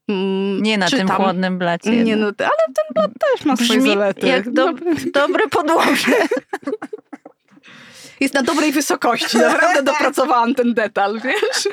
[0.09, 1.17] Yy, mm, Nie na tym czytam.
[1.17, 2.05] chłodnym blacie.
[2.05, 2.35] Nie, no, ale
[2.75, 4.27] ten blat też ma swoje Brzmi zalety.
[4.27, 4.73] jak do,
[5.21, 6.13] dobre podłoże.
[8.21, 11.69] Jest na dobrej wysokości, naprawdę dopracowałam ten detal, wiesz?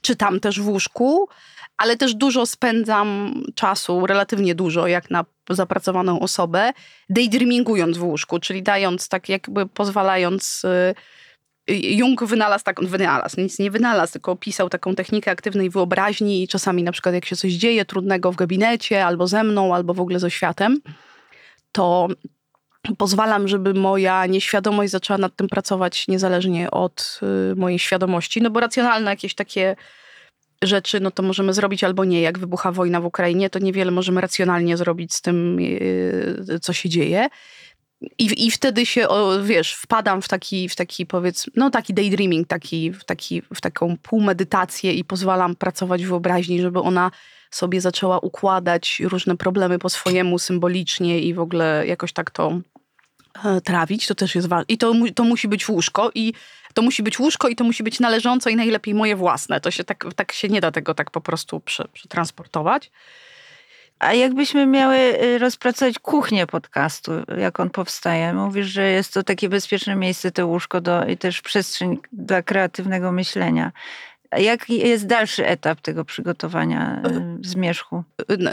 [0.00, 1.28] Czytam też w łóżku,
[1.76, 6.72] ale też dużo spędzam czasu, relatywnie dużo, jak na zapracowaną osobę,
[7.08, 10.62] daydreamingując w łóżku, czyli dając tak jakby pozwalając...
[10.64, 10.94] y,
[11.68, 16.82] Jung wynalazł taką, wynalazł, nic nie wynalazł, tylko opisał taką technikę aktywnej wyobraźni i czasami
[16.82, 20.18] na przykład jak się coś dzieje trudnego w gabinecie, albo ze mną, albo w ogóle
[20.18, 20.80] ze światem,
[21.76, 22.08] to
[22.98, 27.20] pozwalam, żeby moja nieświadomość zaczęła nad tym pracować niezależnie od
[27.52, 29.76] y, mojej świadomości, no bo racjonalne jakieś takie
[30.62, 32.20] rzeczy, no to możemy zrobić albo nie.
[32.20, 36.88] Jak wybucha wojna w Ukrainie, to niewiele możemy racjonalnie zrobić z tym, y, co się
[36.88, 37.28] dzieje.
[38.18, 42.48] I, I wtedy się, o, wiesz, wpadam w taki, w taki powiedz, no taki daydreaming,
[42.48, 47.10] taki, w, taki, w taką półmedytację i pozwalam pracować w wyobraźni, żeby ona
[47.56, 52.60] sobie zaczęła układać różne problemy po swojemu symbolicznie i w ogóle jakoś tak to
[53.44, 54.64] e, trawić, to też jest ważne.
[54.68, 56.34] I to, to musi być łóżko i
[56.74, 59.60] to musi być łóżko i to musi być należąco i najlepiej moje własne.
[59.60, 61.60] To się tak, tak się nie da tego tak po prostu
[61.92, 62.90] przetransportować.
[63.98, 68.32] A jakbyśmy miały y, rozpracować kuchnię podcastu, jak on powstaje?
[68.32, 73.12] Mówisz, że jest to takie bezpieczne miejsce, to łóżko do, i też przestrzeń dla kreatywnego
[73.12, 73.72] myślenia.
[74.38, 77.02] Jaki jest dalszy etap tego przygotowania
[77.42, 78.04] y, zmierzchu?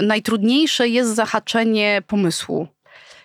[0.02, 2.68] Najtrudniejsze jest zahaczenie pomysłu.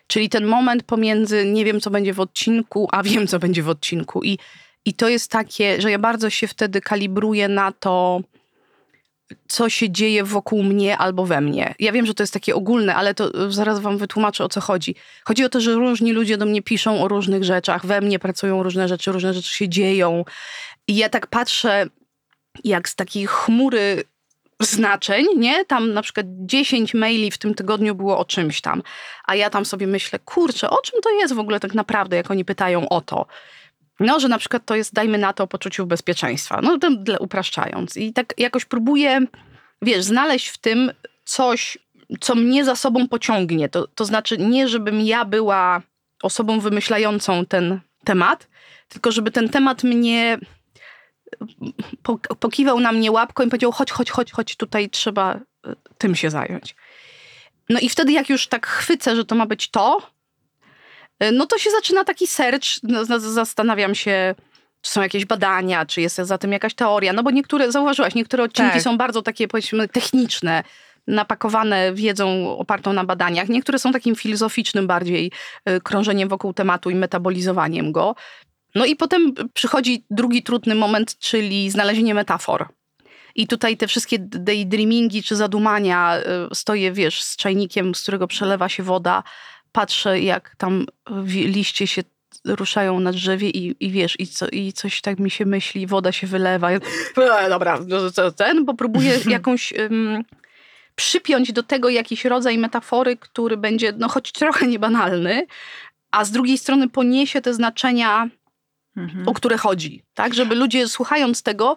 [0.06, 3.68] Czyli ten moment pomiędzy nie wiem, co będzie w odcinku, a wiem, co będzie w
[3.68, 4.24] odcinku.
[4.24, 4.38] I,
[4.84, 8.20] i to jest takie, że ja bardzo się wtedy kalibruję na to,
[9.48, 11.74] co się dzieje wokół mnie albo we mnie.
[11.78, 14.94] Ja wiem, że to jest takie ogólne, ale to zaraz wam wytłumaczę, o co chodzi.
[15.24, 18.62] Chodzi o to, że różni ludzie do mnie piszą o różnych rzeczach, we mnie pracują
[18.62, 20.24] różne rzeczy, różne rzeczy się dzieją.
[20.88, 21.86] I ja tak patrzę,
[22.64, 24.04] jak z takiej chmury
[24.60, 25.64] znaczeń, nie?
[25.64, 28.82] Tam na przykład 10 maili w tym tygodniu było o czymś tam,
[29.26, 32.30] a ja tam sobie myślę, kurczę, o czym to jest w ogóle tak naprawdę, jak
[32.30, 33.26] oni pytają o to.
[34.00, 36.60] No, że na przykład to jest, dajmy na to, poczuciu bezpieczeństwa.
[36.62, 36.88] No, to
[37.20, 37.96] upraszczając.
[37.96, 39.20] I tak jakoś próbuję,
[39.82, 40.92] wiesz, znaleźć w tym
[41.24, 41.78] coś,
[42.20, 43.68] co mnie za sobą pociągnie.
[43.68, 45.82] To, to znaczy nie, żebym ja była
[46.22, 48.48] osobą wymyślającą ten temat,
[48.88, 50.38] tylko żeby ten temat mnie
[52.40, 56.30] pokiwał na mnie łapką i powiedział, chodź, chodź, chodź, chodź, tutaj trzeba e, tym się
[56.30, 56.76] zająć.
[57.68, 60.00] No i wtedy jak już tak chwycę, że to ma być to,
[61.18, 64.34] E, no to się zaczyna taki search, no, zastanawiam się,
[64.80, 68.42] czy są jakieś badania, czy jest za tym jakaś teoria, no bo niektóre, zauważyłaś, niektóre
[68.44, 68.82] odcinki tak.
[68.82, 70.62] są bardzo takie powiedzmy techniczne,
[71.06, 73.48] napakowane wiedzą opartą na badaniach.
[73.48, 75.32] Niektóre są takim filozoficznym bardziej
[75.64, 78.14] e, krążeniem wokół tematu i metabolizowaniem go.
[78.74, 82.68] No i potem przychodzi drugi trudny moment, czyli znalezienie metafor.
[83.34, 88.68] I tutaj te wszystkie daydreamingi czy zadumania, e, stoję, wiesz, z czajnikiem, z którego przelewa
[88.68, 89.22] się woda,
[89.72, 90.86] patrzę, jak tam
[91.26, 92.02] liście się
[92.44, 96.12] ruszają na drzewie i, i wiesz, i, co, i coś tak mi się myśli, woda
[96.12, 96.70] się wylewa.
[97.16, 100.24] E, dobra, no ten, bo próbuję jakąś um,
[100.94, 105.46] przypiąć do tego jakiś rodzaj metafory, który będzie, no choć trochę niebanalny,
[106.10, 108.28] a z drugiej strony poniesie te znaczenia,
[108.98, 109.28] mhm.
[109.28, 110.02] o które chodzi.
[110.14, 111.76] Tak, żeby ludzie słuchając tego,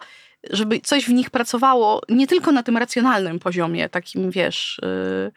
[0.49, 4.79] żeby coś w nich pracowało nie tylko na tym racjonalnym poziomie, takim wiesz...
[4.84, 5.31] Yy,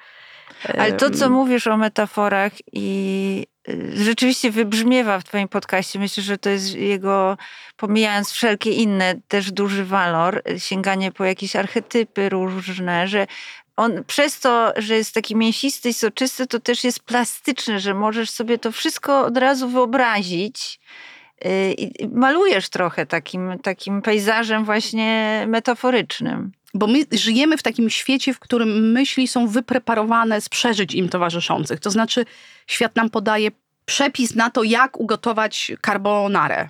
[0.79, 6.38] ale to, co mówisz o metaforach i y, rzeczywiście wybrzmiewa w twoim podcaście, myślę, że
[6.38, 7.37] to jest jego,
[7.77, 13.27] pomijając wszelkie inne, też duży walor, sięganie po jakieś archetypy różne, że
[13.77, 18.31] on przez to, że jest taki mięsisty i soczysty, to też jest plastyczny, że możesz
[18.31, 20.81] sobie to wszystko od razu wyobrazić.
[21.46, 26.52] Y, I malujesz trochę takim, takim pejzażem właśnie metaforycznym.
[26.74, 31.80] Bo my żyjemy w takim świecie, w którym myśli są wypreparowane z przeżyć im towarzyszących.
[31.80, 32.24] To znaczy,
[32.66, 33.50] świat nam podaje
[33.85, 36.68] przepis na to, jak ugotować carbonarę,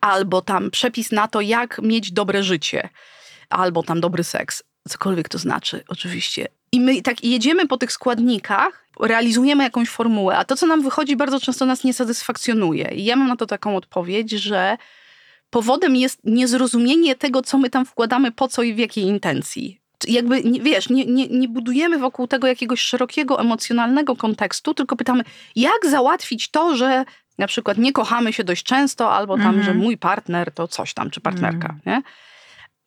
[0.00, 2.88] albo tam przepis na to, jak mieć dobre życie,
[3.50, 4.62] albo tam dobry seks.
[4.88, 6.48] Cokolwiek to znaczy, oczywiście.
[6.74, 11.16] I my tak jedziemy po tych składnikach, realizujemy jakąś formułę, a to, co nam wychodzi,
[11.16, 12.90] bardzo często nas nie satysfakcjonuje.
[12.94, 14.76] I ja mam na to taką odpowiedź, że
[15.50, 19.80] powodem jest niezrozumienie tego, co my tam wkładamy, po co i w jakiej intencji.
[20.08, 25.24] Jakby, wiesz, nie, nie, nie budujemy wokół tego jakiegoś szerokiego, emocjonalnego kontekstu, tylko pytamy,
[25.56, 27.04] jak załatwić to, że
[27.38, 29.78] na przykład nie kochamy się dość często, albo tam, że mhm.
[29.78, 31.80] mój partner to coś tam, czy partnerka, mm.
[31.86, 32.02] nie?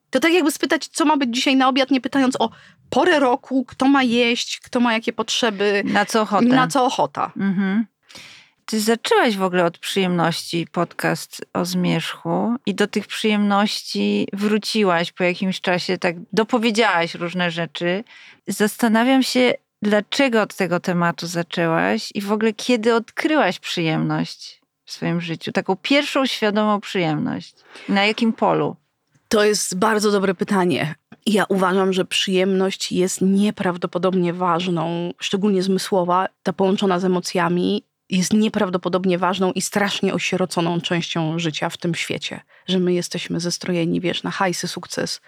[0.09, 2.49] To tak jakby spytać, co ma być dzisiaj na obiad, nie pytając o
[2.89, 5.83] porę roku, kto ma jeść, kto ma jakie potrzeby.
[5.85, 6.45] Na co ochota.
[6.45, 7.31] Na co ochota.
[7.37, 7.85] Mhm.
[8.65, 15.23] Ty zaczęłaś w ogóle od przyjemności podcast o zmierzchu i do tych przyjemności wróciłaś po
[15.23, 18.03] jakimś czasie, tak dopowiedziałaś różne rzeczy.
[18.47, 25.21] Zastanawiam się, dlaczego od tego tematu zaczęłaś i w ogóle kiedy odkryłaś przyjemność w swoim
[25.21, 27.55] życiu, taką pierwszą świadomą przyjemność.
[27.89, 28.75] Na jakim polu?
[29.27, 30.95] To jest bardzo dobre pytanie.
[31.25, 39.17] Ja uważam, że przyjemność jest nieprawdopodobnie ważną, szczególnie zmysłowa, ta połączona z emocjami jest nieprawdopodobnie
[39.17, 42.39] ważną i strasznie osieroconą częścią życia w tym świecie.
[42.67, 45.21] Że my jesteśmy zestrojeni, wiesz, na hajsy, sukces,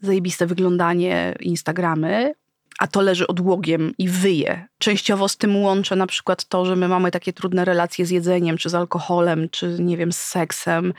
[0.00, 2.34] zajebiste wyglądanie, Instagramy,
[2.78, 4.68] a to leży odłogiem i wyje.
[4.78, 8.56] Częściowo z tym łączę na przykład to, że my mamy takie trudne relacje z jedzeniem,
[8.58, 10.92] czy z alkoholem, czy nie wiem, z seksem,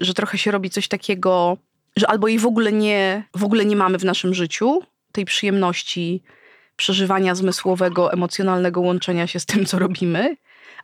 [0.00, 1.56] że trochę się robi coś takiego,
[1.96, 6.22] że albo jej w ogóle nie, w ogóle nie mamy w naszym życiu, tej przyjemności
[6.76, 10.36] przeżywania zmysłowego, emocjonalnego łączenia się z tym, co robimy,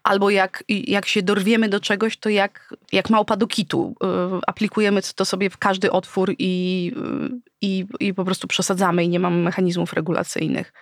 [0.02, 3.94] Albo jak, jak się dorwiemy do czegoś, to jak, jak małpa do kitu.
[4.02, 9.08] Yy, aplikujemy to sobie w każdy otwór i, yy, i, i po prostu przesadzamy i
[9.08, 10.72] nie mamy mechanizmów regulacyjnych.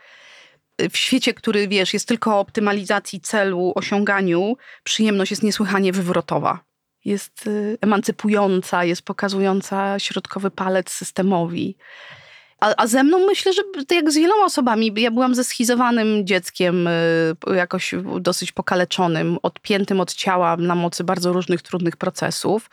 [0.90, 6.60] W świecie, który wiesz, jest tylko o optymalizacji celu, osiąganiu, przyjemność jest niesłychanie wywrotowa.
[7.08, 11.76] Jest yy, emancypująca, jest pokazująca środkowy palec systemowi.
[12.60, 14.94] A, a ze mną myślę, że to jak z wieloma osobami.
[14.96, 21.62] Ja byłam zeschizowanym dzieckiem, y, jakoś dosyć pokaleczonym, odpiętym od ciała na mocy bardzo różnych
[21.62, 22.70] trudnych procesów.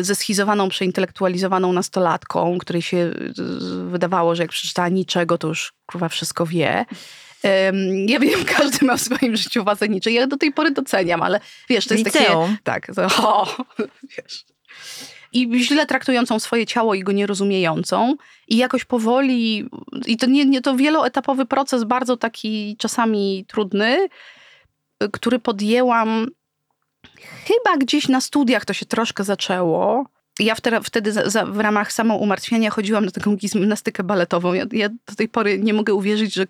[0.00, 6.46] Zeschizowaną, przeintelektualizowaną nastolatką, której się y, wydawało, że jak przeczytała niczego, to już kurwa wszystko
[6.46, 6.84] wie.
[8.06, 10.16] Ja wiem, każdy ma w swoim życiu niczego.
[10.16, 12.48] Ja do tej pory doceniam, ale wiesz, to jest Liceum.
[12.48, 12.58] takie...
[12.62, 13.56] Tak, to, o,
[14.02, 14.44] wiesz
[15.32, 18.16] i źle traktującą swoje ciało i go nierozumiejącą.
[18.48, 19.68] I jakoś powoli,
[20.06, 24.08] i to nie, nie to wieloetapowy proces, bardzo taki czasami trudny,
[25.12, 26.26] który podjęłam
[27.20, 30.06] chyba gdzieś na studiach to się troszkę zaczęło.
[30.38, 34.52] Ja wtedy, wtedy za, za, w ramach samoumartwienia chodziłam na taką gimnastykę baletową.
[34.52, 36.46] Ja, ja do tej pory nie mogę uwierzyć, że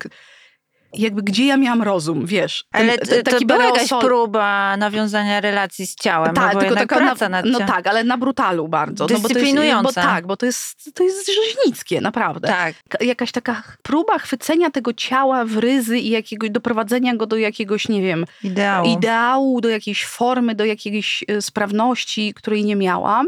[0.93, 2.65] jakby gdzie ja miałam rozum, wiesz.
[2.71, 6.95] Ten, ale t, to była jakaś próba nawiązania relacji z ciałem, tak, no tylko taka
[6.95, 9.05] praca na, nad No tak, ale na brutalu bardzo.
[9.05, 9.81] Dyscyplinująca.
[9.81, 12.47] No bo, to jest, bo tak, bo to jest, to jest rzeźnickie, naprawdę.
[12.47, 12.75] Tak.
[13.01, 18.01] Jakaś taka próba chwycenia tego ciała w ryzy i jakiegoś, doprowadzenia go do jakiegoś, nie
[18.01, 23.27] wiem, ideału, ideału do jakiejś formy, do jakiejś e, sprawności, której nie miałam.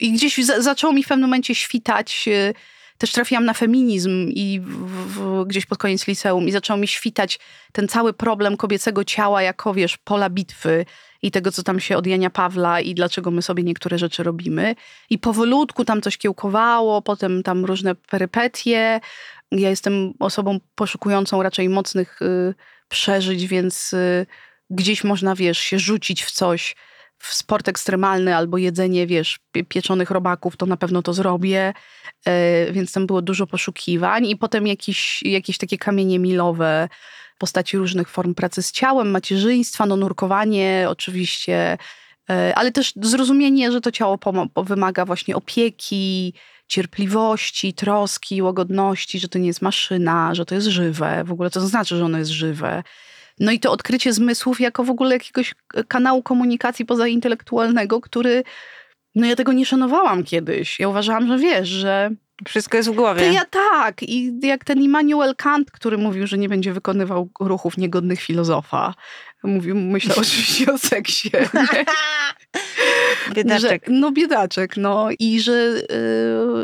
[0.00, 2.52] I gdzieś zaczęło mi w pewnym momencie świtać e,
[3.04, 7.38] też trafiłam na feminizm i w, w, gdzieś pod koniec liceum i zaczął mi świtać
[7.72, 10.86] ten cały problem kobiecego ciała jako, wiesz, pola bitwy
[11.22, 14.74] i tego, co tam się od Jania Pawla i dlaczego my sobie niektóre rzeczy robimy.
[15.10, 19.00] I powolutku tam coś kiełkowało, potem tam różne perypetie.
[19.52, 22.54] Ja jestem osobą poszukującą raczej mocnych y,
[22.88, 24.26] przeżyć, więc y,
[24.70, 26.76] gdzieś można, wiesz, się rzucić w coś,
[27.20, 31.72] sport ekstremalny albo jedzenie, wiesz, pieczonych robaków, to na pewno to zrobię.
[32.26, 36.88] E, więc tam było dużo poszukiwań i potem jakieś, jakieś takie kamienie milowe
[37.34, 41.78] w postaci różnych form pracy z ciałem, macierzyństwa, no nurkowanie oczywiście,
[42.30, 44.18] e, ale też zrozumienie, że to ciało
[44.56, 46.34] wymaga właśnie opieki,
[46.68, 51.24] cierpliwości, troski, łagodności, że to nie jest maszyna, że to jest żywe.
[51.24, 52.82] W ogóle to znaczy, że ono jest żywe.
[53.40, 55.54] No i to odkrycie zmysłów jako w ogóle jakiegoś
[55.88, 58.42] kanału komunikacji pozaintelektualnego, który
[59.14, 60.80] no ja tego nie szanowałam kiedyś.
[60.80, 62.10] Ja uważałam, że wiesz, że
[62.48, 63.20] wszystko jest w głowie.
[63.20, 64.02] To ja tak.
[64.02, 68.94] I jak ten Immanuel Kant, który mówił, że nie będzie wykonywał ruchów niegodnych filozofa.
[69.42, 71.30] Mówił, myślał oczywiście o seksie.
[73.34, 73.84] biedaczek.
[73.86, 75.08] Że, no biedaczek, no.
[75.18, 75.52] I że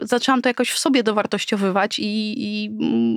[0.03, 2.71] y, zaczęłam to jakoś w sobie dowartościowywać i, i,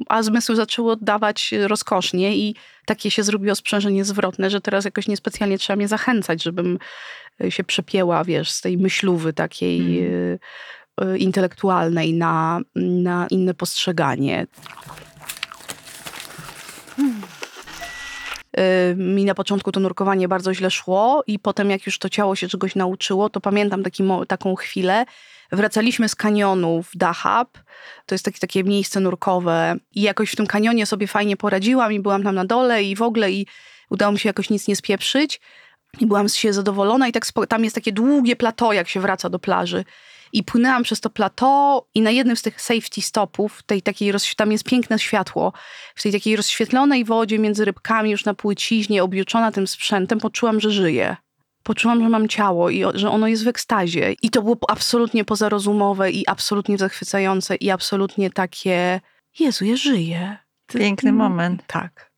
[0.07, 5.57] a zmysły zaczęły oddawać rozkosznie i takie się zrobiło sprzężenie zwrotne, że teraz jakoś niespecjalnie
[5.57, 6.79] trzeba mnie zachęcać, żebym
[7.49, 9.99] się przepięła, wiesz, z tej myślówy takiej...
[9.99, 10.39] Hmm Y,
[11.17, 14.47] intelektualnej na, na inne postrzeganie.
[18.59, 22.35] Y, mi na początku to nurkowanie bardzo źle szło i potem jak już to ciało
[22.35, 25.05] się czegoś nauczyło, to pamiętam taki, taką chwilę.
[25.51, 27.57] Wracaliśmy z kanionu w Dahab.
[28.05, 31.99] To jest takie, takie miejsce nurkowe i jakoś w tym kanionie sobie fajnie poradziłam i
[31.99, 33.47] byłam tam na dole i w ogóle i
[33.89, 35.41] udało mi się jakoś nic nie spieprzyć.
[35.99, 39.39] I byłam się zadowolona i tak tam jest takie długie plateau, jak się wraca do
[39.39, 39.83] plaży.
[40.33, 44.51] I płynęłam przez to plateau i na jednym z tych safety stopów, tej takiej, tam
[44.51, 45.53] jest piękne światło,
[45.95, 50.71] w tej takiej rozświetlonej wodzie między rybkami, już na płyciźnie, objuczona tym sprzętem, poczułam, że
[50.71, 51.15] żyję.
[51.63, 54.15] Poczułam, że mam ciało i że ono jest w ekstazie.
[54.21, 59.01] I to było absolutnie pozarozumowe i absolutnie zachwycające i absolutnie takie,
[59.39, 60.37] Jezu, ja żyję.
[60.67, 61.63] Piękny moment.
[61.67, 62.12] Tak.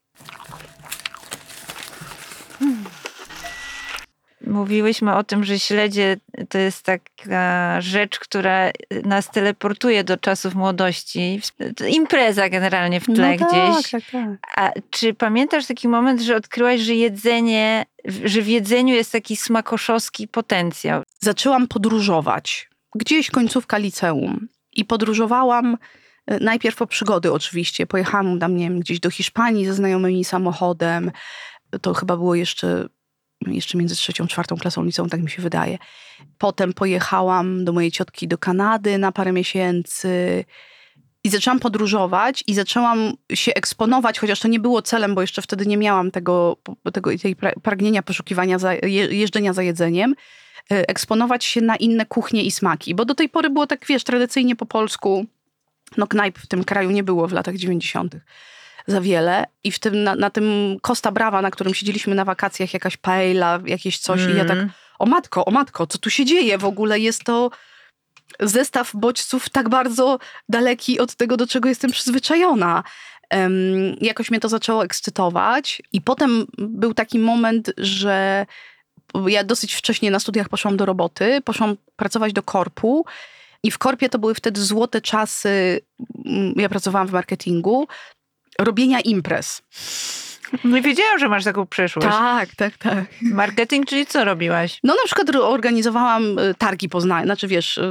[4.42, 6.18] Mówiłyśmy o tym, że śledzie
[6.50, 8.72] to jest taka rzecz, która
[9.04, 11.42] nas teleportuje do czasów młodości.
[11.88, 13.92] Impreza generalnie w tle no tak, gdzieś.
[13.92, 14.30] Tak, tak.
[14.58, 17.86] A czy pamiętasz taki moment, że odkryłaś, że jedzenie,
[18.24, 21.04] że w jedzeniu jest taki smakoszowski potencjał?
[21.20, 22.70] Zaczęłam podróżować.
[22.96, 24.48] Gdzieś końcówka liceum.
[24.74, 25.78] I podróżowałam
[26.28, 27.88] e, najpierw po przygody oczywiście.
[27.88, 31.12] Pojechałam tam, nie wiem, gdzieś do Hiszpanii ze znajomymi samochodem.
[31.82, 32.88] To chyba było jeszcze
[33.54, 35.78] jeszcze między trzecią, czwartą klasą liceum, tak mi się wydaje.
[36.38, 40.46] Potem pojechałam do mojej ciotki do Kanady na parę miesięcy
[41.24, 45.66] i zaczęłam podróżować i zaczęłam się eksponować, chociaż to nie było celem, bo jeszcze wtedy
[45.66, 46.58] nie miałam tego,
[46.94, 48.74] tego tej pragnienia poszukiwania, za,
[49.10, 50.16] jeżdżenia za jedzeniem,
[50.72, 54.04] e, eksponować się na inne kuchnie i smaki, bo do tej pory było tak, wiesz,
[54.04, 55.26] tradycyjnie po polsku,
[55.98, 58.16] no knajp w tym kraju nie było w latach 90
[58.88, 59.46] za wiele.
[59.64, 63.60] I w tym, na, na tym Costa Brava, na którym siedzieliśmy na wakacjach, jakaś paella,
[63.66, 64.34] jakieś coś mm.
[64.34, 64.70] i ja tak, Mm.
[65.00, 67.00] o matko, o matko, co tu się dzieje w ogóle?
[67.00, 67.52] Jest to
[68.40, 70.20] zestaw bodźców tak bardzo
[70.50, 72.84] daleki od tego, do czego jestem przyzwyczajona.
[73.32, 78.46] Um, jakoś mnie to zaczęło ekscytować i potem był taki moment, że
[79.28, 83.06] ja dosyć wcześnie na studiach poszłam do roboty, poszłam pracować do korpu
[83.64, 85.82] i w korpie to były wtedy złote czasy,
[86.26, 87.88] mm, ja pracowałam w marketingu,
[88.60, 89.62] robienia imprez.
[90.64, 92.08] Nie wiedziałam, że masz taką przeszłość.
[92.08, 93.06] Tak, tak, tak.
[93.22, 94.80] Marketing, czyli co robiłaś?
[94.84, 97.82] No na przykład organizowałam y, targi poznańskie, znaczy wiesz, y,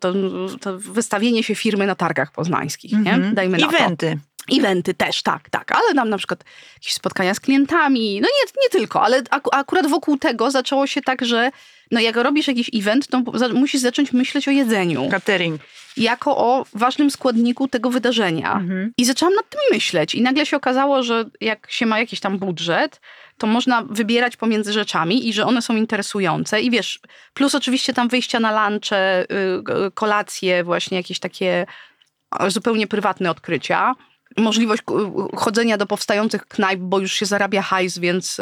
[0.00, 0.12] to,
[0.60, 3.12] to wystawienie się firmy na targach poznańskich, nie?
[3.14, 3.34] Mhm.
[3.34, 3.76] Dajmy na to.
[3.76, 4.18] Eventy.
[4.58, 6.44] Eventy też, tak, tak, ale nam na przykład
[6.74, 11.02] jakieś spotkania z klientami, no nie, nie tylko, ale ak- akurat wokół tego zaczęło się
[11.02, 11.50] tak, że
[11.90, 13.22] no jak robisz jakiś event, to
[13.54, 15.60] musisz zacząć myśleć o jedzeniu Catering.
[15.96, 18.52] jako o ważnym składniku tego wydarzenia.
[18.52, 18.92] Mhm.
[18.96, 22.38] I zaczęłam nad tym myśleć i nagle się okazało, że jak się ma jakiś tam
[22.38, 23.00] budżet,
[23.38, 26.60] to można wybierać pomiędzy rzeczami i że one są interesujące.
[26.60, 27.00] I wiesz,
[27.34, 31.66] plus oczywiście tam wyjścia na lunche, y, y, kolacje, właśnie jakieś takie
[32.48, 33.94] zupełnie prywatne odkrycia.
[34.36, 38.40] Możliwość y, chodzenia do powstających knajp, bo już się zarabia hajs, więc,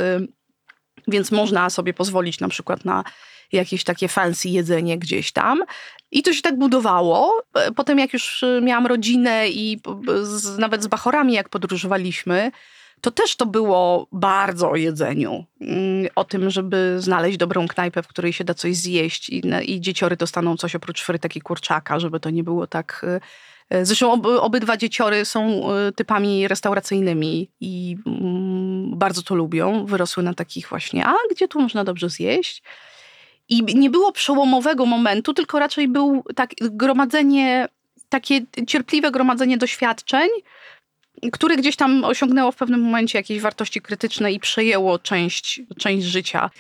[1.09, 3.05] więc można sobie pozwolić na przykład na
[3.53, 5.63] jakieś takie fancy jedzenie gdzieś tam.
[6.11, 7.43] I to się tak budowało.
[7.55, 12.51] E, Potem jak już y, miałam rodzinę i p- z, nawet z bachorami jak podróżowaliśmy,
[13.01, 15.45] to też to było bardzo o jedzeniu.
[15.61, 19.81] Mm, O tym, żeby znaleźć dobrą knajpę, w której się da coś zjeść i, i
[19.81, 23.07] dzieciory dostaną coś oprócz frytek i kurczaka, żeby to nie było tak...
[23.83, 25.63] Zresztą ob, obydwa dzieciory są
[25.97, 29.87] typami restauracyjnymi i mm, bardzo to lubią.
[29.87, 32.63] Wyrosły na takich właśnie, a gdzie tu można dobrze zjeść?
[33.49, 37.69] I nie było przełomowego momentu, tylko raczej był tak gromadzenie,
[38.09, 40.29] takie cierpliwe gromadzenie doświadczeń,
[41.33, 46.51] które gdzieś tam osiągnęło w pewnym momencie jakieś wartości krytyczne i przejęło część, część życia.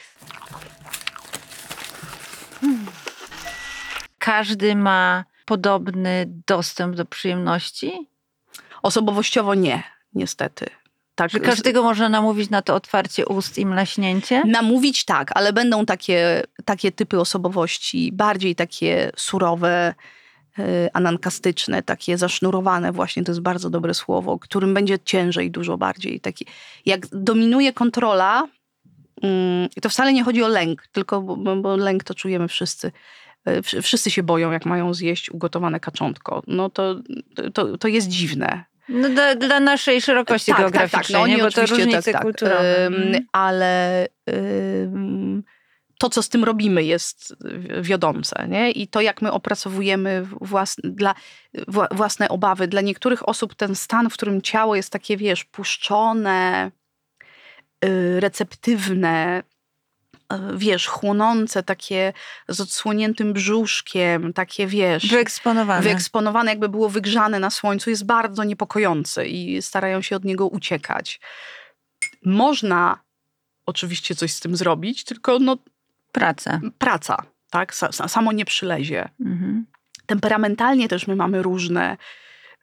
[4.18, 8.08] Każdy ma podobny dostęp do przyjemności?
[8.82, 9.82] Osobowościowo nie,
[10.14, 10.66] niestety.
[11.16, 14.42] Tak, Że każdego można namówić na to otwarcie ust i mlaśnięcie?
[14.46, 19.94] Namówić tak, ale będą takie, takie typy osobowości, bardziej takie surowe,
[20.58, 26.20] yy, anankastyczne, takie zasznurowane, właśnie to jest bardzo dobre słowo, którym będzie ciężej dużo bardziej.
[26.20, 26.46] Taki,
[26.86, 28.48] jak dominuje kontrola,
[29.22, 32.92] mm, to wcale nie chodzi o lęk, tylko bo, bo- lęk to czujemy wszyscy.
[33.46, 36.42] Wsz- Wszyscy się boją, jak mają zjeść ugotowane kaczątko.
[36.46, 36.96] No to,
[37.54, 38.64] to, to jest dziwne.
[38.88, 41.34] No dla, dla naszej szerokości geograficznej, No, nie?
[41.34, 42.22] oni bo to oczywiście różnice tak, tak.
[42.22, 42.86] kulturowe.
[42.86, 43.26] Mhm.
[43.32, 45.42] ale ym,
[45.98, 47.36] to, co z tym robimy, jest
[47.80, 48.48] wiodące.
[48.48, 48.70] Nie?
[48.70, 51.14] I to, jak my opracowujemy włas, dla,
[51.54, 52.68] wła- własne obawy.
[52.68, 56.70] Dla niektórych osób ten stan, w którym ciało jest takie, wiesz, puszczone,
[57.84, 59.42] y, receptywne,
[60.54, 62.12] wiesz, chłonące, takie
[62.48, 65.06] z odsłoniętym brzuszkiem, takie, wiesz...
[65.06, 65.82] Wyeksponowane.
[65.82, 71.20] Wyeksponowane, jakby było wygrzane na słońcu, jest bardzo niepokojący i starają się od niego uciekać.
[72.24, 72.98] Można
[73.66, 75.56] oczywiście coś z tym zrobić, tylko no,
[76.12, 76.60] Praca.
[76.78, 77.16] praca,
[77.50, 77.74] tak?
[77.74, 79.08] Sa- sa- Samo nie przylezie.
[79.20, 79.66] Mhm.
[80.06, 81.96] Temperamentalnie też my mamy różne,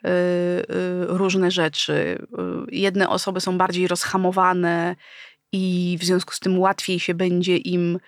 [0.06, 0.66] y, y,
[1.08, 1.94] różne rzeczy.
[1.94, 4.96] Y, Jedne osoby są bardziej rozhamowane
[5.54, 8.00] i w związku z tym łatwiej się będzie im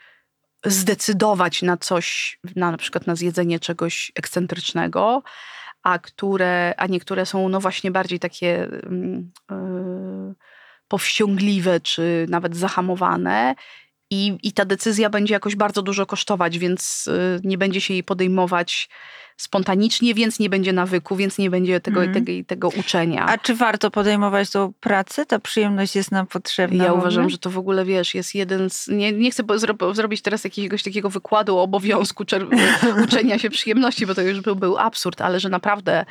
[0.65, 5.23] zdecydować na coś, na, na przykład na zjedzenie czegoś ekscentrycznego,
[5.83, 9.31] a, które, a niektóre są no właśnie bardziej takie mm,
[10.31, 10.35] y,
[10.87, 13.55] powściągliwe czy nawet zahamowane.
[14.15, 18.03] I, I ta decyzja będzie jakoś bardzo dużo kosztować, więc y, nie będzie się jej
[18.03, 18.89] podejmować
[19.37, 22.25] spontanicznie, więc nie będzie nawyku, więc nie będzie tego, Mhm.
[22.25, 23.25] tego, tego uczenia.
[23.25, 25.25] A czy warto podejmować tą pracę?
[25.25, 26.83] Ta przyjemność jest nam potrzebna?
[26.83, 28.87] Ja uważam, że to w ogóle, wiesz, jest jeden z...
[28.87, 32.23] Nie, nie chcę zro, zrobić teraz jakiegoś takiego wykładu o obowiązku
[33.05, 36.05] uczenia się przyjemności, bo to już był, był absurd, ale że naprawdę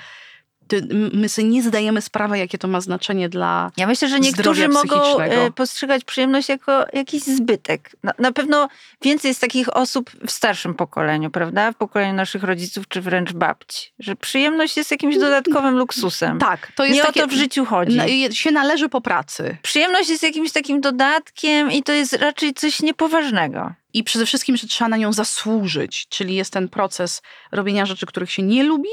[1.12, 3.70] my sobie nie zdajemy sprawy, jakie to ma znaczenie dla...
[3.76, 7.90] Ja myślę, że niektórzy mogą e, postrzegać przyjemność jako jakiś zbytek.
[8.02, 8.68] Na, na pewno
[9.02, 11.72] więcej jest takich osób w starszym pokoleniu, prawda?
[11.72, 13.92] W pokoleniu naszych rodziców czy wręcz babci.
[13.98, 16.38] Że przyjemność jest jakimś dodatkowym luksusem.
[16.38, 17.24] Tak, to jest Nie takie...
[17.24, 17.96] o to w życiu chodzi.
[17.96, 19.56] na- się należy po pracy.
[19.62, 23.72] Przyjemność jest jakimś takim dodatkiem i to jest raczej coś niepoważnego.
[23.94, 28.30] I przede wszystkim, że trzeba na nią zasłużyć, czyli jest ten proces robienia rzeczy, których
[28.30, 28.88] się nie lubi,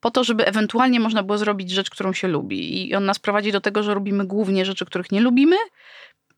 [0.00, 2.88] po to, żeby ewentualnie można było zrobić rzecz, którą się lubi.
[2.88, 5.56] I on nas prowadzi do tego, że robimy głównie rzeczy, których nie lubimy,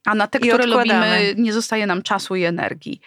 [0.04, 1.16] a na te, I które odkładamy.
[1.16, 3.00] lubimy, nie zostaje nam czasu i energii.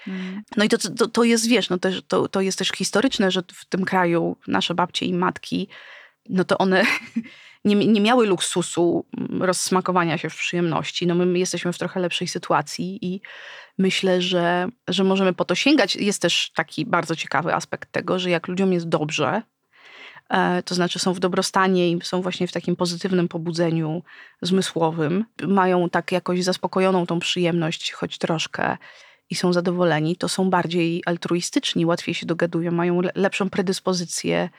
[0.57, 3.43] No i to, to, to jest, wiesz, no też, to, to jest też historyczne, że
[3.53, 5.67] w tym kraju nasze babcie i matki,
[6.29, 6.83] no to one
[7.65, 11.07] nie, nie miały luksusu mm, rozsmakowania się w przyjemności.
[11.07, 13.21] No my, my jesteśmy w trochę lepszej sytuacji i
[13.77, 15.95] myślę, że, że możemy po to sięgać.
[15.95, 19.41] Jest też taki bardzo ciekawy aspekt tego, że jak ludziom jest dobrze,
[20.65, 24.03] to znaczy są w dobrostanie i są właśnie w takim pozytywnym pobudzeniu
[24.41, 28.77] zmysłowym, mają tak jakoś zaspokojoną tą przyjemność, choć troszkę,
[29.29, 34.49] i są zadowoleni, to są bardziej altruistyczni, łatwiej się dogadują, mają lepszą predyspozycję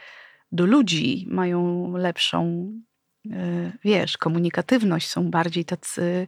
[0.52, 2.72] do ludzi, mają lepszą,
[3.32, 6.26] e, wiesz, komunikatywność, są bardziej tacy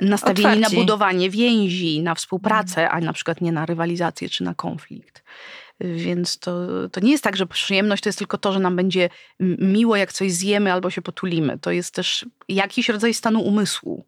[0.00, 0.76] nastawieni Otwarci.
[0.76, 3.02] na budowanie więzi, na współpracę, mhm.
[3.02, 5.24] a na przykład nie na rywalizację czy na konflikt.
[5.80, 9.08] Więc to, to nie jest tak, że przyjemność to jest tylko to, że nam będzie
[9.58, 11.58] miło, jak coś zjemy albo się potulimy.
[11.58, 14.06] To jest też jakiś rodzaj stanu umysłu.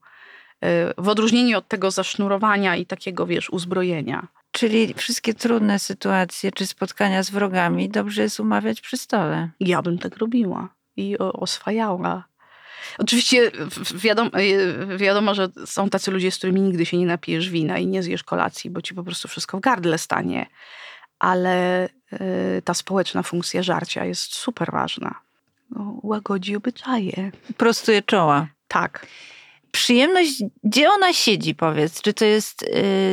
[0.61, 4.29] E, w odróżnieniu od tego zasznurowania i takiego, wiesz, uzbrojenia.
[4.51, 9.51] Czyli wszystkie trudne sytuacje czy spotkania z wrogami dobrze jest umawiać przy stole.
[9.61, 12.25] Ja bym tak robiła i oswajała.
[12.99, 13.51] Oczywiście
[13.95, 17.87] wiadomo, e, wiadomo, że są tacy ludzie, z którymi nigdy się nie napijesz wina i
[17.87, 20.47] nie zjesz kolacji, bo ci po prostu wszystko w gardle stanie.
[21.19, 25.15] Ale e, ta społeczna funkcja żarcia jest super ważna.
[25.71, 27.31] No, łagodzi obyczaje.
[27.57, 28.47] Prostuje czoła.
[28.69, 29.07] Tak
[29.79, 32.03] przyjemność, gdzie ona siedzi, powiedz?
[32.03, 32.67] Czy to jest y,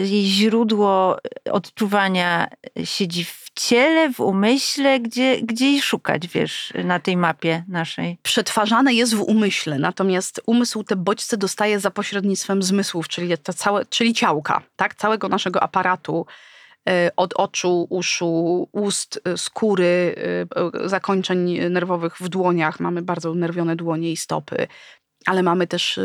[0.07, 1.17] jej źródło
[1.51, 2.47] odczuwania,
[2.83, 4.99] siedzi w ciele, w umyśle?
[4.99, 8.17] Gdzie, gdzie jej szukać, wiesz, na tej mapie naszej?
[8.23, 13.85] Przetwarzane jest w umyśle, natomiast umysł te bodźce dostaje za pośrednictwem zmysłów, czyli, te całe,
[13.85, 14.95] czyli ciałka, tak?
[14.95, 16.54] całego naszego aparatu y,
[17.15, 20.15] od oczu, uszu, ust, y, skóry,
[20.85, 22.79] zakończeń nerwowych w dłoniach.
[22.79, 24.67] Mamy bardzo unerwione dłonie i stopy
[25.25, 25.99] ale mamy też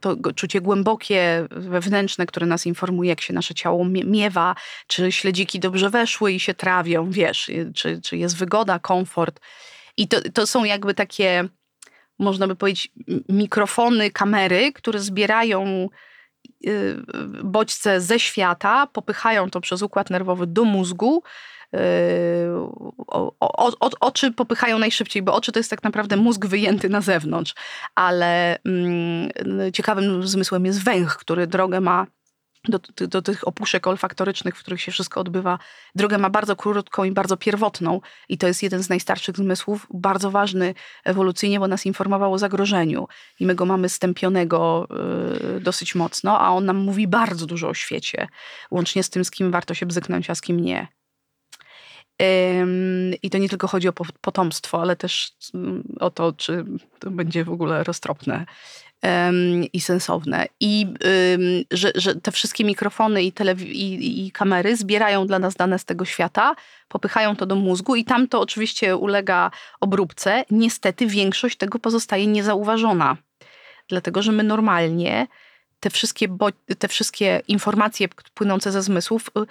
[0.00, 4.54] to czucie głębokie, wewnętrzne, które nas informuje, jak się nasze ciało miewa,
[4.86, 9.40] czy śledziki dobrze weszły i się trawią, wiesz, czy, czy jest wygoda, komfort.
[9.96, 11.48] I to, to są jakby takie,
[12.18, 12.92] można by powiedzieć,
[13.28, 15.88] mikrofony, kamery, które zbierają
[17.44, 21.22] bodźce ze świata, popychają to przez układ nerwowy do mózgu.
[23.06, 27.00] O, o, o, oczy popychają najszybciej, bo oczy to jest tak naprawdę mózg wyjęty na
[27.00, 27.54] zewnątrz,
[27.94, 29.30] ale mm,
[29.72, 32.06] ciekawym zmysłem jest węch, który drogę ma
[32.68, 35.58] do, do, tych opuszek olfaktorycznych, w których się wszystko odbywa,
[35.94, 40.30] drogę ma bardzo krótką i bardzo pierwotną i to jest jeden z najstarszych zmysłów, bardzo
[40.30, 43.08] ważny ewolucyjnie, bo nas informował o zagrożeniu
[43.40, 44.88] i my go mamy stępionego
[45.54, 48.28] yy, dosyć mocno, a on nam mówi bardzo dużo o świecie,
[48.70, 50.88] łącznie z tym, z kim warto się bzyknąć, a z kim nie.
[53.22, 56.64] I to nie tylko chodzi o potomstwo, ale też mm, o to, czy
[56.98, 58.46] to będzie w ogóle roztropne
[59.72, 60.46] i sensowne.
[60.60, 60.86] I
[61.70, 63.32] że, że te wszystkie mikrofony i,
[63.62, 66.54] i, i, kamery zbierają dla nas dane z tego świata,
[66.88, 69.50] popychają to do mózgu i tam to oczywiście ulega
[69.80, 70.44] obróbce.
[70.50, 73.16] Niestety większość tego pozostaje niezauważona.
[73.88, 75.26] Dlatego, że my normalnie
[75.80, 76.28] te wszystkie,
[76.78, 79.46] te wszystkie informacje płynące ze zmysłów y,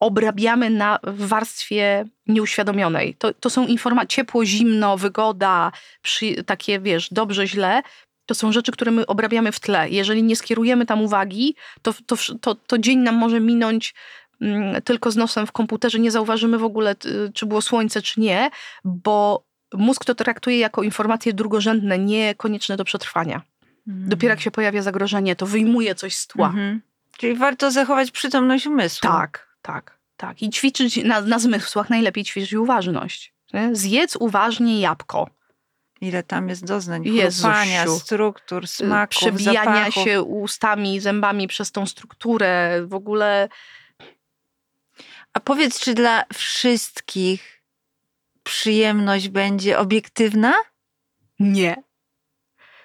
[0.00, 3.14] obrabiamy na warstwie nieuświadomionej.
[3.14, 5.72] To, to są informacje ciepło, zimno, wygoda,
[6.02, 7.82] przy, takie wiesz, dobrze, źle.
[8.32, 9.90] To są rzeczy, które my obrabiamy w tle.
[9.90, 13.94] Jeżeli nie skierujemy tam uwagi, to, to, to, to dzień nam może minąć
[14.40, 15.98] mm, tylko z nosem w komputerze.
[15.98, 16.96] Nie zauważymy w ogóle,
[17.34, 18.50] czy było słońce, czy nie,
[18.84, 23.42] bo mózg to traktuje jako informacje drugorzędne, niekonieczne do przetrwania.
[23.88, 24.08] Mhm.
[24.08, 26.46] Dopiero jak się pojawia zagrożenie, to wyjmuje coś z tła.
[26.46, 26.82] Mhm.
[27.18, 29.08] Czyli warto zachować przytomność umysłu.
[29.08, 30.42] Tak, tak, tak.
[30.42, 33.34] I ćwiczyć na, na zmysłach najlepiej ćwiczyć uważność.
[33.54, 33.76] Nie?
[33.76, 35.30] Zjedz uważnie jabłko.
[36.02, 40.04] Ile tam jest doznań, chrupania, struktur, smaków, Przebijania zapachów.
[40.04, 42.82] się ustami, zębami przez tą strukturę.
[42.86, 43.48] W ogóle...
[45.32, 47.62] A powiedz, czy dla wszystkich
[48.42, 50.54] przyjemność będzie obiektywna?
[51.38, 51.82] Nie.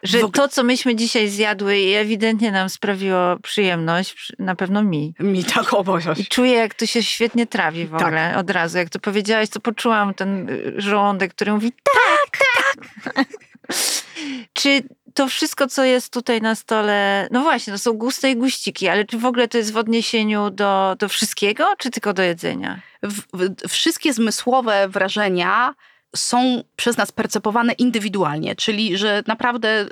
[0.03, 5.13] Że to, co myśmy dzisiaj zjadły, ewidentnie nam sprawiło przyjemność, na pewno mi.
[5.19, 6.25] Mi tak obowiązek.
[6.25, 8.01] I czuję, jak to się świetnie trawi w tak.
[8.01, 8.77] ogóle od razu.
[8.77, 12.43] Jak to powiedziałaś, to poczułam ten y, żołądek, który mówi tak,
[13.03, 13.27] tak.
[14.53, 14.83] Czy
[15.13, 19.05] to wszystko, co jest tutaj na stole, no właśnie, to są guste i guściki, ale
[19.05, 22.79] czy w ogóle to jest w odniesieniu do, do wszystkiego, czy tylko do jedzenia?
[23.03, 25.73] W, w, wszystkie zmysłowe wrażenia
[26.17, 29.87] są przez nas percepowane indywidualnie, czyli że naprawdę y,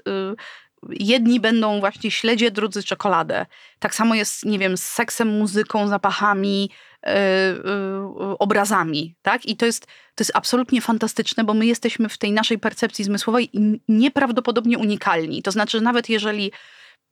[0.89, 3.45] jedni będą właśnie śledzie, drudzy czekoladę.
[3.79, 6.69] Tak samo jest, nie wiem, z seksem, muzyką, zapachami,
[7.07, 9.45] y, y, obrazami, tak?
[9.45, 13.49] I to jest, to jest absolutnie fantastyczne, bo my jesteśmy w tej naszej percepcji zmysłowej
[13.87, 15.41] nieprawdopodobnie unikalni.
[15.41, 16.51] To znaczy, że nawet jeżeli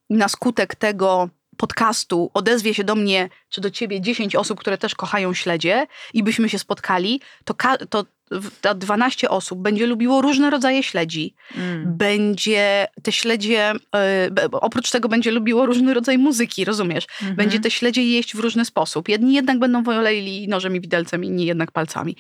[0.10, 4.96] na skutek tego podcastu odezwie się do mnie, czy do ciebie 10 osób, które też
[4.96, 7.56] kochają śledzie i byśmy się spotkali, to,
[7.90, 8.06] to
[8.62, 11.36] ta 12 osób będzie lubiło różne rodzaje śledzi.
[11.56, 11.98] Mm.
[11.98, 13.74] Będzie te śledzie,
[14.46, 17.08] y, oprócz tego będzie lubiło różny rodzaj muzyki, rozumiesz?
[17.22, 17.38] Mm -hmm.
[17.38, 19.10] Będzie te śledzie jeść w różny sposób.
[19.10, 22.16] Jedni jednak będą woleli nożem i widelcem, inni jednak palcami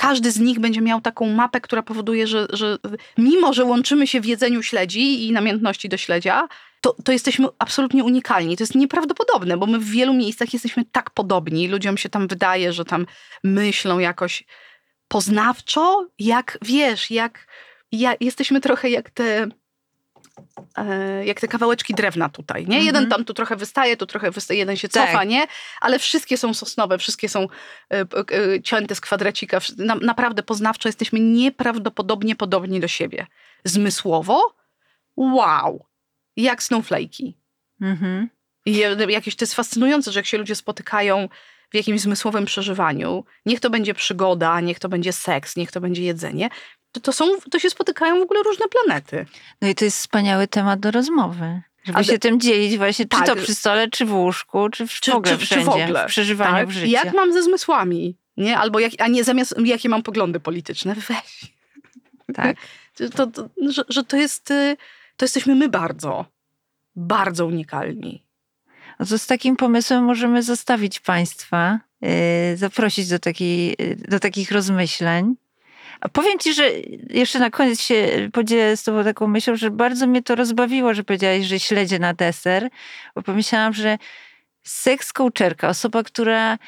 [0.00, 2.78] każdy z nich będzie miał taką mapę, która powoduje, że, że
[3.18, 6.48] mimo, że łączymy się w jedzeniu śledzi i namiętności do śledzia,
[6.80, 8.56] to, to jesteśmy absolutnie unikalni.
[8.56, 11.68] To jest nieprawdopodobne, bo my w wielu miejscach jesteśmy tak podobni.
[11.68, 13.06] Ludziom się tam wydaje, że tam
[13.44, 14.44] myślą jakoś
[15.08, 17.46] poznawczo, jak wiesz, jak,
[17.92, 19.48] jak jesteśmy trochę jak te
[21.24, 22.78] jak te kawałeczki drewna tutaj, nie?
[22.78, 23.10] Jeden mhm.
[23.10, 25.28] tam tu trochę wystaje, tu trochę wystaje, jeden się cofa, tak.
[25.28, 25.46] nie?
[25.80, 27.46] Ale wszystkie są sosnowe, wszystkie są
[27.92, 29.58] e, e, cięte z kwadracika.
[30.02, 33.26] naprawdę poznawczo jesteśmy nieprawdopodobnie podobni do siebie.
[33.64, 34.56] Zmysłowo?
[35.16, 35.86] Wow!
[36.36, 37.32] Jak snowflake'i.
[37.80, 38.28] Mhm.
[38.66, 41.28] I jakieś to jest fascynujące, że jak się ludzie spotykają
[41.70, 46.02] w jakimś zmysłowym przeżywaniu, niech to będzie przygoda, niech to będzie seks, niech to będzie
[46.02, 46.48] jedzenie,
[47.02, 49.26] to, są, to się spotykają w ogóle różne planety.
[49.62, 51.62] No i to jest wspaniały temat do rozmowy.
[51.84, 54.86] Żeby Ale, się tym dzielić właśnie, tak, czy to przy stole, czy w łóżku, czy
[54.86, 56.04] w, czy, ogóle czy, wszędzie, czy w, ogóle.
[56.04, 56.86] w przeżywaniu tak, w życiu.
[56.86, 58.58] Jak mam ze zmysłami, nie?
[58.58, 60.94] Albo jak, a nie zamiast, jakie mam poglądy polityczne.
[61.08, 61.52] Weź.
[62.34, 62.56] Tak.
[63.16, 64.76] to, to, że, że to jest, y,
[65.16, 66.24] to jesteśmy my bardzo,
[66.96, 68.24] bardzo unikalni.
[68.98, 72.10] No to z takim pomysłem możemy zostawić Państwa, yy,
[72.56, 73.76] zaprosić do, takiej,
[74.08, 75.36] do takich rozmyśleń.
[76.00, 76.70] A powiem Ci, że
[77.10, 81.04] jeszcze na koniec się podzielę z Tobą taką myślą, że bardzo mnie to rozbawiło, że
[81.04, 82.68] powiedziałaś, że śledzie na deser,
[83.14, 83.98] bo pomyślałam, że
[84.62, 86.58] seks coacherka, osoba, która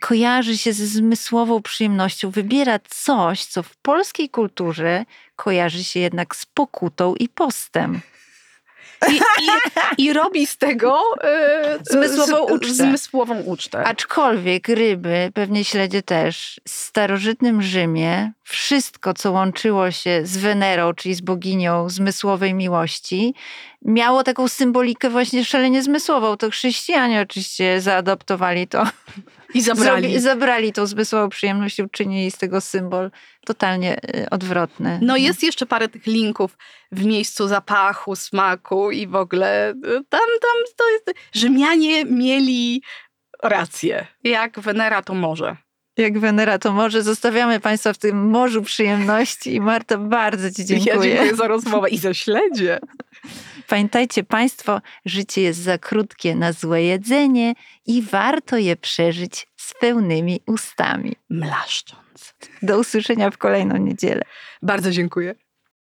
[0.00, 5.04] kojarzy się ze zmysłową przyjemnością, wybiera coś, co w polskiej kulturze
[5.36, 8.00] kojarzy się jednak z pokutą i postem.
[9.08, 12.74] I, i, i robi z tego yy, zmysłową, ucztę.
[12.74, 13.84] zmysłową ucztę.
[13.84, 21.14] Aczkolwiek ryby, pewnie śledzie też, w starożytnym Rzymie wszystko, co łączyło się z Wenerą, czyli
[21.14, 23.34] z boginią zmysłowej miłości,
[23.82, 26.36] miało taką symbolikę właśnie szalenie zmysłową.
[26.36, 28.84] To chrześcijanie oczywiście zaadoptowali to.
[29.54, 30.14] I zabrali.
[30.14, 33.10] I zabrali tą zmysłową przyjemność i uczynili z tego symbol
[33.46, 34.98] totalnie y, odwrotny.
[35.02, 36.56] No jest jeszcze parę tych linków
[36.92, 39.74] w miejscu zapachu, smaku i w ogóle y,
[40.08, 41.12] tam, tam to jest...
[41.32, 42.82] Rzymianie mieli
[43.42, 44.06] rację.
[44.24, 45.56] Jak Wenera to może
[45.96, 47.02] jak Wenera to może.
[47.02, 50.94] Zostawiamy Państwa w tym morzu przyjemności i Marta, bardzo Ci dziękuję.
[50.94, 52.78] Ja dziękuję za rozmowę i za śledzie.
[53.70, 57.54] Pamiętajcie Państwo, życie jest za krótkie na złe jedzenie
[57.86, 61.16] i warto je przeżyć z pełnymi ustami.
[61.30, 62.34] Mlaszcząc.
[62.62, 64.22] Do usłyszenia w kolejną niedzielę.
[64.62, 65.34] Bardzo dziękuję.